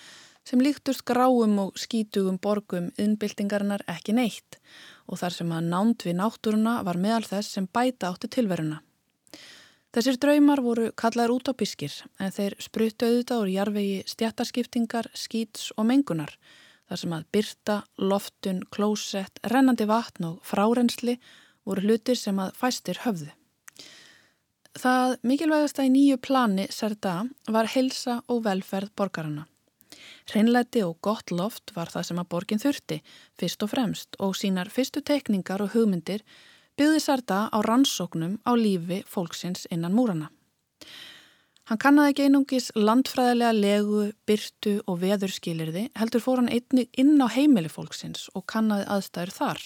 sem 0.48 0.64
líktust 0.64 1.04
gráum 1.04 1.58
og 1.60 1.76
skítugum 1.76 2.38
borgum 2.40 2.88
innbyltingarinnar 2.96 3.84
ekki 3.92 4.16
neitt 4.16 4.62
og 5.12 5.20
þar 5.20 5.36
sem 5.36 5.52
að 5.52 5.68
nánd 5.74 6.08
við 6.08 6.18
náttúruna 6.22 6.78
var 6.88 7.02
meðal 7.04 7.28
þess 7.34 7.58
sem 7.58 7.68
bæta 7.68 8.14
átti 8.14 8.32
tilveruna. 8.32 8.80
Þessir 9.92 10.16
draumar 10.24 10.64
voru 10.64 10.88
kallaður 10.96 11.36
út 11.36 11.52
á 11.52 11.54
biskir 11.60 12.00
en 12.16 12.32
þeir 12.32 12.56
spruttu 12.64 13.12
auðvitað 13.12 13.44
úr 13.44 13.56
jarvegi 13.58 14.02
stjættaskiptingar, 14.08 15.12
skýts 15.12 15.74
og 15.76 15.92
mengunar 15.92 16.38
þar 16.88 17.04
sem 17.04 17.20
að 17.20 17.30
byrta, 17.36 17.82
loftun, 18.00 18.64
klósett, 18.72 19.44
rennandi 19.44 19.84
vatn 19.92 20.32
og 20.32 20.44
frárensli 20.48 21.20
voru 21.66 21.86
hlutir 21.86 22.18
sem 22.20 22.40
að 22.42 22.56
fæstir 22.58 23.02
höfðu. 23.06 23.30
Það 24.80 25.18
mikilvægasta 25.28 25.84
í 25.84 25.92
nýju 25.92 26.18
plani 26.24 26.68
Serda 26.72 27.26
var 27.52 27.68
helsa 27.74 28.22
og 28.32 28.46
velferð 28.46 28.94
borgarana. 28.96 29.46
Hreinleiti 30.32 30.84
og 30.86 31.02
gott 31.04 31.32
loft 31.32 31.74
var 31.76 31.92
það 31.92 32.06
sem 32.08 32.20
að 32.22 32.30
borgin 32.32 32.62
þurfti, 32.62 33.02
fyrst 33.40 33.66
og 33.66 33.72
fremst, 33.74 34.16
og 34.20 34.38
sínar 34.40 34.72
fyrstu 34.72 35.02
tekningar 35.04 35.64
og 35.64 35.74
hugmyndir 35.76 36.24
byggði 36.80 37.02
Sarda 37.04 37.48
á 37.52 37.58
rannsóknum 37.68 38.38
á 38.48 38.52
lífi 38.56 39.02
fólksins 39.08 39.68
innan 39.72 39.98
múrana. 39.98 40.32
Hann 41.70 41.80
kannaði 41.80 42.12
ekki 42.12 42.24
einungis 42.28 42.72
landfræðilega 42.76 43.52
legu, 43.56 44.08
byrtu 44.28 44.80
og 44.88 44.98
veðurskilirði, 45.04 45.86
heldur 46.00 46.24
fór 46.24 46.42
hann 46.42 46.50
einnig 46.52 46.90
inn 47.00 47.20
á 47.22 47.28
heimili 47.32 47.70
fólksins 47.72 48.30
og 48.36 48.48
kannaði 48.52 48.88
aðstæður 48.92 49.36
þar. 49.36 49.62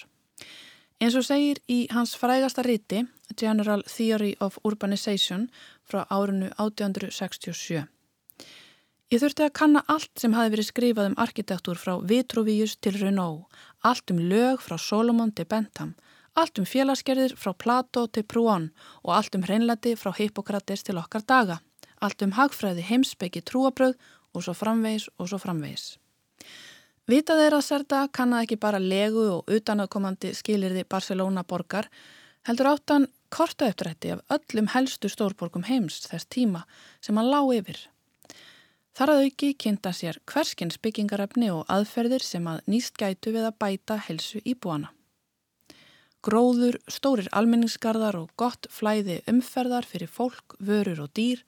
Eins 1.03 1.17
og 1.19 1.25
segir 1.27 1.59
í 1.67 1.87
hans 1.91 2.15
frægasta 2.15 2.63
riti, 2.63 3.03
General 3.35 3.83
Theory 3.83 4.35
of 4.39 4.57
Urbanization, 4.63 5.49
frá 5.83 6.05
árinu 6.09 6.51
1867. 6.55 7.83
Ég 9.13 9.21
þurfti 9.21 9.45
að 9.45 9.55
kanna 9.59 9.83
allt 9.91 10.11
sem 10.17 10.33
hafi 10.33 10.53
verið 10.55 10.69
skrifað 10.71 11.11
um 11.11 11.19
arkitektúr 11.21 11.77
frá 11.77 11.93
Vitruvius 12.01 12.77
til 12.81 12.97
Renault, 13.01 13.45
allt 13.83 14.11
um 14.11 14.23
lög 14.31 14.63
frá 14.65 14.79
Solomon 14.81 15.31
til 15.35 15.45
Bentham, 15.45 15.93
Allt 16.35 16.59
um 16.59 16.65
félagsgerðir 16.67 17.37
frá 17.39 17.53
Plato 17.55 18.01
til 18.11 18.25
Prúan 18.27 18.71
og 19.03 19.13
allt 19.15 19.37
um 19.37 19.43
hreinlæti 19.47 19.93
frá 19.95 20.11
Hippokrates 20.17 20.83
til 20.83 20.99
okkar 20.99 21.23
daga. 21.23 21.61
Allt 22.03 22.25
um 22.25 22.35
hagfræði 22.35 22.83
heimsbyggi 22.83 23.41
trúabröð 23.47 23.95
og 24.35 24.43
svo 24.43 24.53
framvegis 24.53 25.07
og 25.15 25.31
svo 25.31 25.39
framvegis. 25.39 25.95
Vitað 27.05 27.43
er 27.43 27.53
að 27.53 27.65
Serda 27.67 27.97
kannaði 28.09 28.47
ekki 28.47 28.55
bara 28.63 28.79
legu 28.81 29.25
og 29.29 29.51
utanakomandi 29.53 30.31
skilirði 30.33 30.87
Barcelona 30.89 31.43
borgar, 31.45 31.85
heldur 32.49 32.71
áttan 32.71 33.05
korta 33.29 33.67
upprætti 33.69 34.15
af 34.15 34.23
öllum 34.33 34.71
helstu 34.73 35.11
stórborgum 35.13 35.67
heims 35.67 35.99
þess 36.07 36.25
tíma 36.33 36.63
sem 37.05 37.17
hann 37.19 37.29
lág 37.29 37.51
yfir. 37.59 37.77
Þar 38.97 39.11
að 39.11 39.21
auki 39.27 39.51
kynnta 39.53 39.91
sér 39.93 40.17
hverskins 40.31 40.79
byggingarefni 40.81 41.51
og 41.53 41.69
aðferðir 41.69 42.25
sem 42.25 42.49
að 42.49 42.65
nýst 42.73 42.97
gætu 42.97 43.35
við 43.35 43.51
að 43.51 43.57
bæta 43.61 43.99
helsu 44.07 44.41
íbúana. 44.41 44.89
Gróður, 46.25 46.79
stórir 46.89 47.29
almenningsgarðar 47.37 48.17
og 48.17 48.31
gott 48.33 48.65
flæði 48.73 49.19
umferðar 49.29 49.85
fyrir 49.85 50.09
fólk, 50.09 50.57
vörur 50.57 51.03
og 51.05 51.13
dýr 51.13 51.45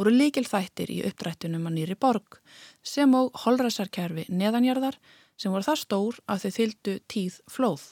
voru 0.00 0.12
líkil 0.16 0.46
þættir 0.48 0.90
í 0.94 0.98
uppdrættunum 1.10 1.68
að 1.68 1.76
nýri 1.76 1.96
borg 2.00 2.40
sem 2.82 3.14
og 3.14 3.36
holræsarkerfi 3.44 4.26
neðanjarðar 4.32 4.96
sem 5.36 5.52
voru 5.52 5.68
það 5.68 5.82
stór 5.84 6.20
að 6.26 6.44
þau 6.44 6.52
þyldu 6.58 6.98
tíð 7.12 7.40
flóð. 7.52 7.88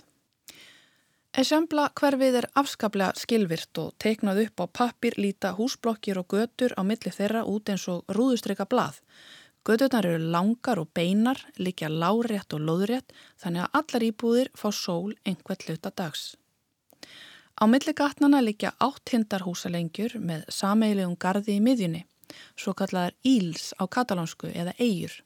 Essembla 1.39 1.91
hverfið 2.01 2.39
er 2.41 2.49
afskaplega 2.59 3.21
skilvirt 3.21 3.79
og 3.79 3.93
teiknað 4.01 4.47
upp 4.47 4.63
á 4.65 4.67
pappir 4.81 5.19
líta 5.21 5.53
húsblokkir 5.59 6.19
og 6.19 6.33
götur 6.33 6.73
á 6.75 6.83
milli 6.83 7.13
þeirra 7.13 7.45
út 7.47 7.69
eins 7.69 7.85
og 7.93 8.09
rúðustryka 8.17 8.65
blað 8.67 9.03
Göturnar 9.69 10.07
eru 10.09 10.31
langar 10.33 10.79
og 10.81 10.89
beinar, 10.97 11.43
líkja 11.61 11.91
lárétt 11.93 12.55
og 12.57 12.63
loðrétt 12.65 13.13
þannig 13.43 13.67
að 13.67 13.75
allar 13.81 14.05
íbúðir 14.07 14.49
fá 14.57 14.71
sól 14.73 15.13
einhvert 15.29 15.67
hluta 15.67 15.93
dags. 15.93 16.39
Á 17.59 17.67
milli 17.67 17.91
gatnana 17.91 18.39
líkja 18.39 18.71
átt 18.79 19.11
hindarhúsalengjur 19.11 20.13
með 20.23 20.45
sameilegum 20.55 21.17
gardi 21.19 21.57
í 21.59 21.63
miðjunni, 21.65 22.05
svo 22.55 22.71
kallaðar 22.79 23.17
íls 23.27 23.73
á 23.83 23.83
katalánsku 23.91 24.53
eða 24.53 24.77
eigur 24.79 25.17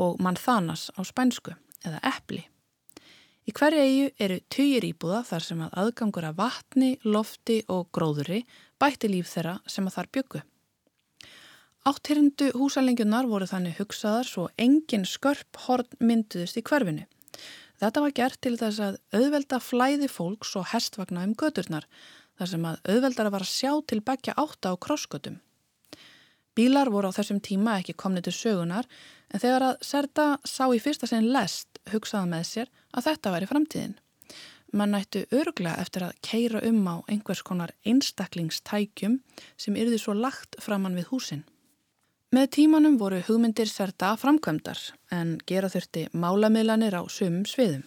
og 0.00 0.16
manþanas 0.24 0.88
á 0.96 1.04
spænsku 1.04 1.52
eða 1.84 2.00
eppli. 2.14 2.46
Í 3.44 3.52
hverju 3.52 3.82
eigu 3.84 4.08
eru 4.24 4.38
týjir 4.48 4.86
íbúða 4.88 5.20
þar 5.28 5.44
sem 5.44 5.60
að 5.66 5.76
aðgangur 5.82 6.28
af 6.30 6.38
vatni, 6.38 6.90
lofti 7.04 7.58
og 7.68 7.90
gróðuri 7.92 8.44
bætti 8.80 9.10
líf 9.12 9.28
þeirra 9.28 9.58
sem 9.68 9.88
að 9.88 9.96
þar 9.98 10.10
byggu. 10.16 10.42
Áttýrindu 11.90 12.50
húsalengjurnar 12.56 13.28
voru 13.28 13.48
þannig 13.48 13.76
hugsaðar 13.80 14.28
svo 14.28 14.48
engin 14.60 15.04
skörp 15.08 15.60
horn 15.66 15.88
mynduðist 16.00 16.56
í 16.60 16.64
hverfinu. 16.64 17.04
Þetta 17.80 18.00
var 18.04 18.12
gert 18.12 18.40
til 18.44 18.56
þess 18.60 18.80
að 18.84 18.98
auðvelda 19.16 19.58
flæði 19.64 20.08
fólks 20.12 20.52
og 20.60 20.66
hestvagna 20.74 21.22
um 21.24 21.32
göturnar, 21.32 21.86
þar 22.36 22.50
sem 22.50 22.66
að 22.68 22.82
auðveldara 22.92 23.32
var 23.32 23.44
að 23.46 23.54
sjá 23.54 23.72
til 23.88 24.02
begja 24.04 24.34
átta 24.36 24.72
á 24.72 24.74
krossgötum. 24.76 25.38
Bílar 26.56 26.90
voru 26.92 27.08
á 27.08 27.16
þessum 27.16 27.40
tíma 27.40 27.78
ekki 27.80 27.94
komnið 27.96 28.28
til 28.28 28.36
sögunar, 28.36 28.88
en 29.32 29.40
þegar 29.40 29.64
að 29.70 29.82
Serda 29.86 30.26
sá 30.44 30.66
í 30.68 30.80
fyrsta 30.82 31.08
sinn 31.08 31.30
lest 31.32 31.80
hugsaða 31.92 32.28
með 32.28 32.44
sér 32.50 32.72
að 32.92 33.06
þetta 33.08 33.32
væri 33.32 33.48
framtíðin. 33.48 33.96
Man 34.76 34.92
nættu 34.94 35.24
örglega 35.34 35.80
eftir 35.82 36.04
að 36.06 36.18
keira 36.26 36.60
um 36.68 36.84
á 36.86 36.96
einhvers 37.10 37.40
konar 37.42 37.72
einstaklingstækjum 37.88 39.16
sem 39.56 39.78
yrði 39.78 39.98
svo 39.98 40.14
lagt 40.14 40.60
framann 40.62 40.98
við 40.98 41.08
húsinn. 41.14 41.46
Með 42.30 42.44
tímanum 42.54 42.94
voru 42.94 43.16
hugmyndir 43.26 43.66
serta 43.66 44.12
framkvæmdar 44.14 44.78
en 45.16 45.32
gera 45.50 45.66
þurfti 45.72 46.04
málamiðlanir 46.14 46.94
á 46.94 47.02
sumum 47.10 47.42
sviðum. 47.42 47.82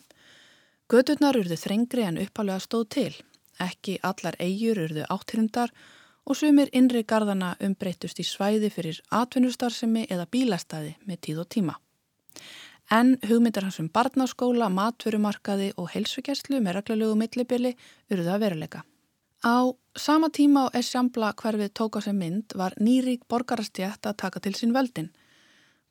Göturnar 0.91 1.39
urðu 1.39 1.55
þrengri 1.61 2.03
en 2.03 2.19
uppalega 2.19 2.59
stóð 2.59 2.83
til. 2.97 3.13
Ekki 3.63 3.95
allar 4.03 4.35
eigjur 4.43 4.83
urðu 4.83 5.07
áttirindar 5.15 5.71
og 6.27 6.35
sumir 6.35 6.67
innri 6.75 7.05
gardana 7.07 7.55
umbreytust 7.63 8.19
í 8.19 8.27
svæði 8.27 8.67
fyrir 8.75 8.99
atvinnustarsemi 9.15 10.09
eða 10.11 10.27
bílastæði 10.35 10.97
með 11.07 11.23
tíð 11.23 11.43
og 11.45 11.51
tíma. 11.55 11.79
En 12.91 13.15
hugmyndir 13.23 13.63
hans 13.63 13.79
um 13.79 13.87
barnaskóla, 13.87 14.67
matverumarkaði 14.67 15.71
og 15.79 15.93
heilsugjæslu 15.95 16.59
með 16.59 16.81
reglulegu 16.81 17.15
millibili 17.15 17.77
urðu 18.11 18.35
að 18.35 18.43
veruleika. 18.43 18.83
Á 19.43 19.75
sama 19.95 20.29
tíma 20.31 20.71
á 20.71 20.73
Essambla 20.79 21.33
hverfið 21.35 21.73
tók 21.75 21.99
á 21.99 22.01
sig 22.01 22.15
mynd 22.15 22.55
var 22.55 22.73
nýrík 22.79 23.27
borgarastjætt 23.27 24.07
að 24.07 24.19
taka 24.23 24.39
til 24.39 24.55
sín 24.55 24.71
völdin. 24.71 25.09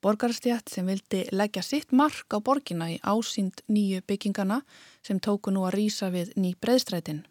Borgarastjætt 0.01 0.73
sem 0.73 0.87
vildi 0.89 1.27
leggja 1.31 1.61
sitt 1.61 1.93
mark 1.93 2.33
á 2.33 2.41
borgina 2.41 2.89
í 2.89 2.97
ásýnd 3.05 3.61
nýju 3.69 4.01
byggingana 4.09 4.63
sem 5.05 5.19
tóku 5.19 5.53
nú 5.53 5.67
að 5.69 5.75
rýsa 5.77 6.09
við 6.09 6.33
ný 6.33 6.55
breyðstrætin. 6.57 7.21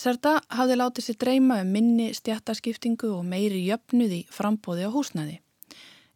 Serta 0.00 0.40
hafði 0.48 0.76
látið 0.80 1.04
sér 1.04 1.18
dreyma 1.20 1.60
um 1.60 1.68
minni 1.68 2.06
stjættaskiptingu 2.16 3.10
og 3.12 3.26
meiri 3.28 3.60
jöfnuð 3.68 4.14
í 4.16 4.22
frambóði 4.32 4.88
á 4.88 4.90
húsnaði. 4.90 5.36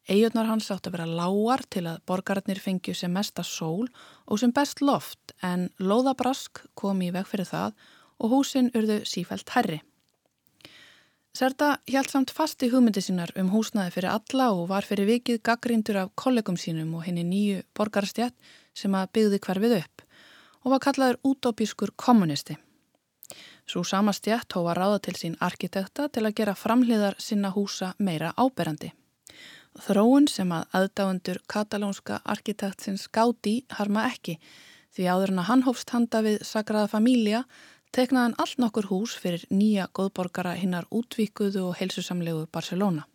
Eyjurnar 0.09 0.49
hans 0.49 0.71
átt 0.73 0.89
að 0.89 0.97
vera 0.97 1.09
lágar 1.09 1.61
til 1.69 1.85
að 1.93 2.01
borgararnir 2.09 2.61
fengju 2.61 2.97
sem 2.97 3.13
mesta 3.13 3.45
sól 3.45 3.85
og 4.25 4.41
sem 4.41 4.53
best 4.53 4.81
loft 4.81 5.37
en 5.43 5.69
loðabrask 5.77 6.65
kom 6.75 7.05
í 7.05 7.13
veg 7.13 7.29
fyrir 7.29 7.49
það 7.53 7.77
og 8.19 8.31
húsin 8.31 8.71
urðu 8.75 9.03
sífælt 9.09 9.51
herri. 9.57 9.81
Serta 11.35 11.79
hjælt 11.91 12.13
samt 12.13 12.31
fast 12.31 12.63
í 12.63 12.69
hugmyndi 12.71 13.03
sínar 13.03 13.33
um 13.41 13.49
húsnaði 13.51 13.91
fyrir 13.97 14.13
alla 14.13 14.53
og 14.55 14.69
var 14.71 14.87
fyrir 14.87 15.09
vikið 15.09 15.41
gaggrindur 15.43 15.97
af 16.05 16.13
kollegum 16.15 16.55
sínum 16.55 16.93
og 16.95 17.09
henni 17.09 17.25
nýju 17.27 17.65
borgarstjætt 17.75 18.37
sem 18.75 18.95
að 18.95 19.11
byggði 19.17 19.41
hverfið 19.47 19.75
upp 19.81 20.05
og 20.63 20.71
var 20.73 20.83
kallaður 20.87 21.19
útópískur 21.27 21.91
kommunisti. 21.97 22.55
Svo 23.67 23.83
sama 23.83 24.13
stjætt 24.13 24.55
hófa 24.55 24.77
ráða 24.79 25.01
til 25.03 25.17
sín 25.19 25.35
arkitekta 25.41 26.07
til 26.09 26.23
að 26.23 26.37
gera 26.39 26.55
framhliðar 26.55 27.19
sinna 27.19 27.51
húsa 27.51 27.95
meira 27.99 28.31
áberandi. 28.39 28.93
Þróun 29.75 30.29
sem 30.31 30.53
að 30.55 30.69
aðdáendur 30.79 31.43
katalónska 31.51 32.21
arkitektsins 32.23 33.09
gáti 33.11 33.65
harma 33.75 34.07
ekki 34.07 34.39
því 34.95 35.09
áður 35.11 35.33
en 35.33 35.43
að 35.43 35.49
hann 35.51 35.65
hófst 35.67 35.91
handa 35.91 36.21
við 36.23 36.45
Sagrada 36.47 36.87
Família 36.87 37.43
teknaðan 37.95 38.35
allt 38.43 38.59
nokkur 38.59 38.89
hús 38.91 39.15
fyrir 39.21 39.45
nýja 39.55 39.87
góðborgara 39.95 40.55
hinnar 40.59 40.89
útvíkuðu 40.91 41.69
og 41.69 41.77
heilsusamlegu 41.79 42.47
Barcelona. 42.53 43.07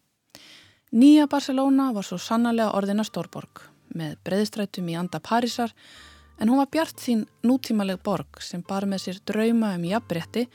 Nýja 0.96 1.28
Barcelona 1.30 1.92
var 1.94 2.08
svo 2.08 2.18
sannarlega 2.18 2.74
orðina 2.80 3.06
stórborg 3.06 3.66
með 3.94 4.16
breyðstrætum 4.26 4.90
í 4.90 4.98
anda 4.98 5.20
Parísar 5.20 5.74
en 6.40 6.50
hún 6.50 6.62
var 6.62 6.72
bjart 6.72 7.02
þín 7.04 7.26
nútímaleg 7.44 8.02
borg 8.04 8.42
sem 8.42 8.64
bar 8.66 8.88
með 8.90 9.06
sér 9.06 9.24
drauma 9.26 9.76
um 9.76 9.88
jafnbretti 9.92 10.48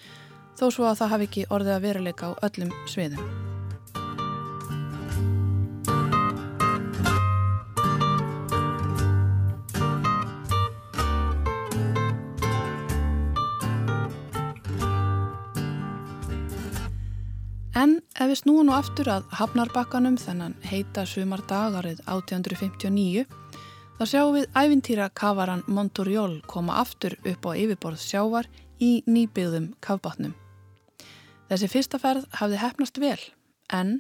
þó 0.58 0.70
svo 0.70 0.88
að 0.88 1.02
það 1.02 1.12
hafi 1.14 1.30
ekki 1.30 1.50
orðið 1.50 1.76
að 1.76 1.84
veruleika 1.88 2.30
á 2.30 2.32
öllum 2.48 2.72
sviðum. 2.90 3.53
En 17.74 17.96
ef 18.14 18.28
við 18.30 18.36
snúum 18.38 18.68
nú 18.68 18.72
aftur 18.76 19.08
að 19.10 19.24
Hafnarbakkanum 19.34 20.14
þennan 20.22 20.52
heita 20.62 21.02
sumar 21.10 21.40
dagarið 21.50 22.04
1859 22.06 23.24
þá 23.98 24.04
sjáum 24.06 24.36
við 24.36 24.46
ævintýra 24.54 25.08
kavaran 25.10 25.64
Montoriol 25.66 26.36
koma 26.46 26.76
aftur 26.78 27.16
upp 27.26 27.48
á 27.50 27.58
yfirborð 27.58 27.98
sjávar 27.98 28.46
í 28.78 29.02
nýbyggðum 29.10 29.72
kavbátnum. 29.82 30.36
Þessi 31.50 31.70
fyrsta 31.72 31.98
ferð 31.98 32.28
hafði 32.38 32.60
hefnast 32.62 33.02
vel 33.02 33.18
en 33.74 33.96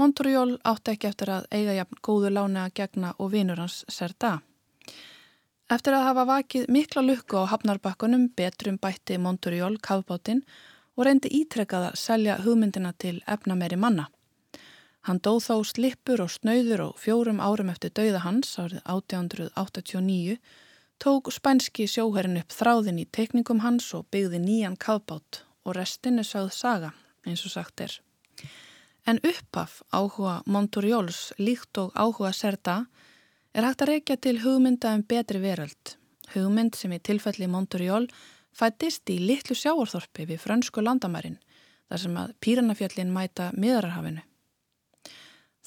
Montoriol 0.00 0.56
átti 0.64 0.94
ekki 0.94 1.10
eftir 1.10 1.34
að 1.34 1.50
eiga 1.52 1.76
jafn 1.82 2.00
góðu 2.00 2.32
lána 2.32 2.64
að 2.64 2.78
gegna 2.80 3.12
og 3.18 3.34
vinur 3.36 3.60
hans 3.60 3.82
Serda. 3.92 4.38
Eftir 5.68 5.92
að 5.98 6.08
hafa 6.08 6.24
vakið 6.32 6.68
mikla 6.72 7.04
lukku 7.04 7.44
á 7.44 7.50
Hafnarbakkanum 7.52 8.30
betrum 8.40 8.80
bætti 8.80 9.20
Montoriol 9.20 9.76
kavbátinn 9.84 10.46
og 10.98 11.06
reyndi 11.06 11.30
ítrekkað 11.30 11.92
að 11.92 11.98
selja 12.02 12.40
hugmyndina 12.42 12.90
til 12.98 13.20
efnameri 13.30 13.78
manna. 13.78 14.08
Hann 15.06 15.20
dóð 15.22 15.44
þá 15.46 15.54
slippur 15.70 16.24
og 16.24 16.32
snauður 16.34 16.82
og 16.88 16.98
fjórum 16.98 17.38
árum 17.40 17.70
eftir 17.70 17.94
dauða 17.94 18.24
hans 18.26 18.56
árið 18.58 18.82
1889 18.82 20.38
tók 20.98 21.30
spænski 21.30 21.86
sjóherrin 21.86 22.40
upp 22.40 22.50
þráðin 22.52 22.98
í 22.98 23.06
teikningum 23.14 23.62
hans 23.62 23.86
og 23.94 24.08
byggði 24.10 24.42
nýjan 24.42 24.76
kavbát 24.76 25.44
og 25.62 25.78
restin 25.78 26.18
er 26.18 26.26
sögð 26.26 26.50
saga 26.56 26.90
eins 27.24 27.44
og 27.46 27.54
sagt 27.54 27.80
er. 27.84 27.94
En 29.06 29.22
uppaf 29.22 29.78
áhuga 29.94 30.42
Montorjóls 30.46 31.30
líkt 31.38 31.78
og 31.78 31.94
áhuga 31.94 32.34
Serda 32.34 32.82
er 33.54 33.64
hægt 33.64 33.84
að 33.86 33.92
reykja 33.92 34.16
til 34.16 34.42
hugmynda 34.42 34.96
um 34.98 35.06
betri 35.06 35.40
veröld. 35.40 35.94
Hugmynd 36.34 36.76
sem 36.76 36.92
í 36.92 36.98
tilfelli 37.00 37.48
Montorjól 37.48 38.10
fættist 38.58 39.10
í 39.12 39.18
litlu 39.22 39.56
sjáarþorpi 39.56 40.26
við 40.28 40.42
frönsku 40.42 40.82
landamærin 40.82 41.38
þar 41.88 42.02
sem 42.02 42.16
að 42.20 42.34
Píranafjallin 42.42 43.12
mæta 43.14 43.52
miðararhafinu. 43.56 44.24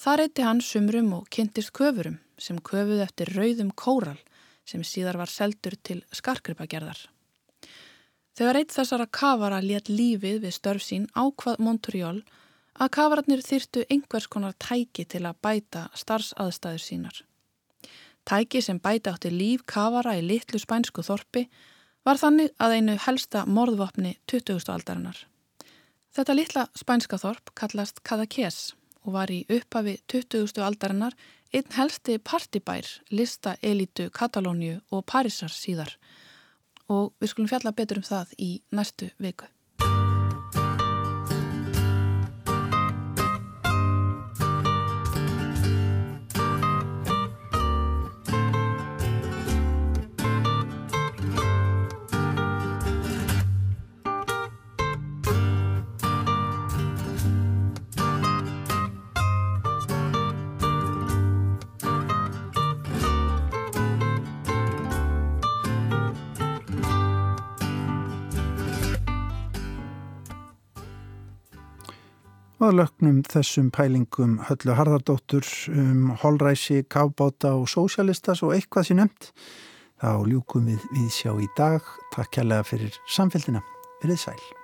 Það 0.02 0.18
reyti 0.18 0.44
hann 0.46 0.60
sumrum 0.64 1.10
og 1.16 1.30
kynntist 1.32 1.72
köfurum 1.76 2.18
sem 2.38 2.58
köfuð 2.58 3.02
eftir 3.04 3.32
rauðum 3.36 3.72
kóral 3.78 4.18
sem 4.66 4.84
síðar 4.86 5.18
var 5.20 5.30
seldur 5.30 5.76
til 5.82 6.00
skarkripagerðar. 6.14 6.98
Þegar 8.32 8.58
eitt 8.60 8.72
þessara 8.72 9.06
kavara 9.12 9.58
létt 9.60 9.90
lífið 9.92 10.38
við 10.46 10.54
störf 10.56 10.84
sín 10.86 11.08
ákvað 11.12 11.60
Montoriol 11.60 12.22
að 12.80 12.92
kavararnir 12.96 13.42
þyrtu 13.44 13.84
einhvers 13.92 14.28
konar 14.32 14.56
tæki 14.56 15.04
til 15.04 15.26
að 15.28 15.38
bæta 15.44 15.88
starfsaðstæður 15.98 16.82
sínar. 16.86 17.18
Tæki 18.24 18.62
sem 18.62 18.78
bæta 18.80 19.12
átti 19.12 19.32
líf 19.34 19.66
kavara 19.66 20.14
í 20.16 20.22
litlu 20.24 20.60
spænsku 20.62 21.04
þorpi 21.04 21.48
var 22.06 22.18
þannig 22.18 22.50
að 22.58 22.76
einu 22.78 22.96
helsta 23.04 23.44
morðvapni 23.46 24.16
20. 24.30 24.62
aldarinnar. 24.74 25.18
Þetta 26.12 26.36
litla 26.36 26.64
spænska 26.76 27.18
þorp 27.22 27.54
kallast 27.56 28.02
Cadaqués 28.04 28.74
og 29.06 29.14
var 29.16 29.30
í 29.32 29.42
upphafi 29.48 29.96
20. 30.12 30.60
aldarinnar 30.62 31.16
einn 31.52 31.72
helsti 31.76 32.18
partibær 32.18 32.88
lista 33.10 33.56
elitu 33.62 34.08
Katalóniu 34.10 34.80
og 34.90 35.06
Parísar 35.08 35.52
síðar 35.52 35.96
og 36.92 37.12
við 37.20 37.32
skulum 37.32 37.50
fjalla 37.50 37.72
betur 37.76 38.02
um 38.02 38.06
það 38.06 38.34
í 38.38 38.50
næstu 38.74 39.08
viku. 39.22 39.46
Og 72.62 72.68
að 72.70 72.76
lögnum 72.78 73.16
þessum 73.26 73.72
pælingum 73.74 74.36
höllu 74.46 74.76
harðardóttur 74.78 75.48
um 75.74 76.12
holræsi, 76.22 76.84
kábáta 76.86 77.56
og 77.58 77.66
sósialistas 77.72 78.44
og 78.46 78.54
eitthvað 78.54 78.88
sem 78.88 79.02
nefnt 79.02 79.32
þá 79.98 80.22
ljúkum 80.30 80.70
við 80.70 80.88
við 80.94 81.10
sjá 81.10 81.34
í 81.34 81.50
dag. 81.58 81.82
Takk 82.14 82.36
kærlega 82.38 82.70
fyrir 82.70 82.98
samfélgina 83.10 83.66
verið 84.02 84.26
sæl 84.28 84.61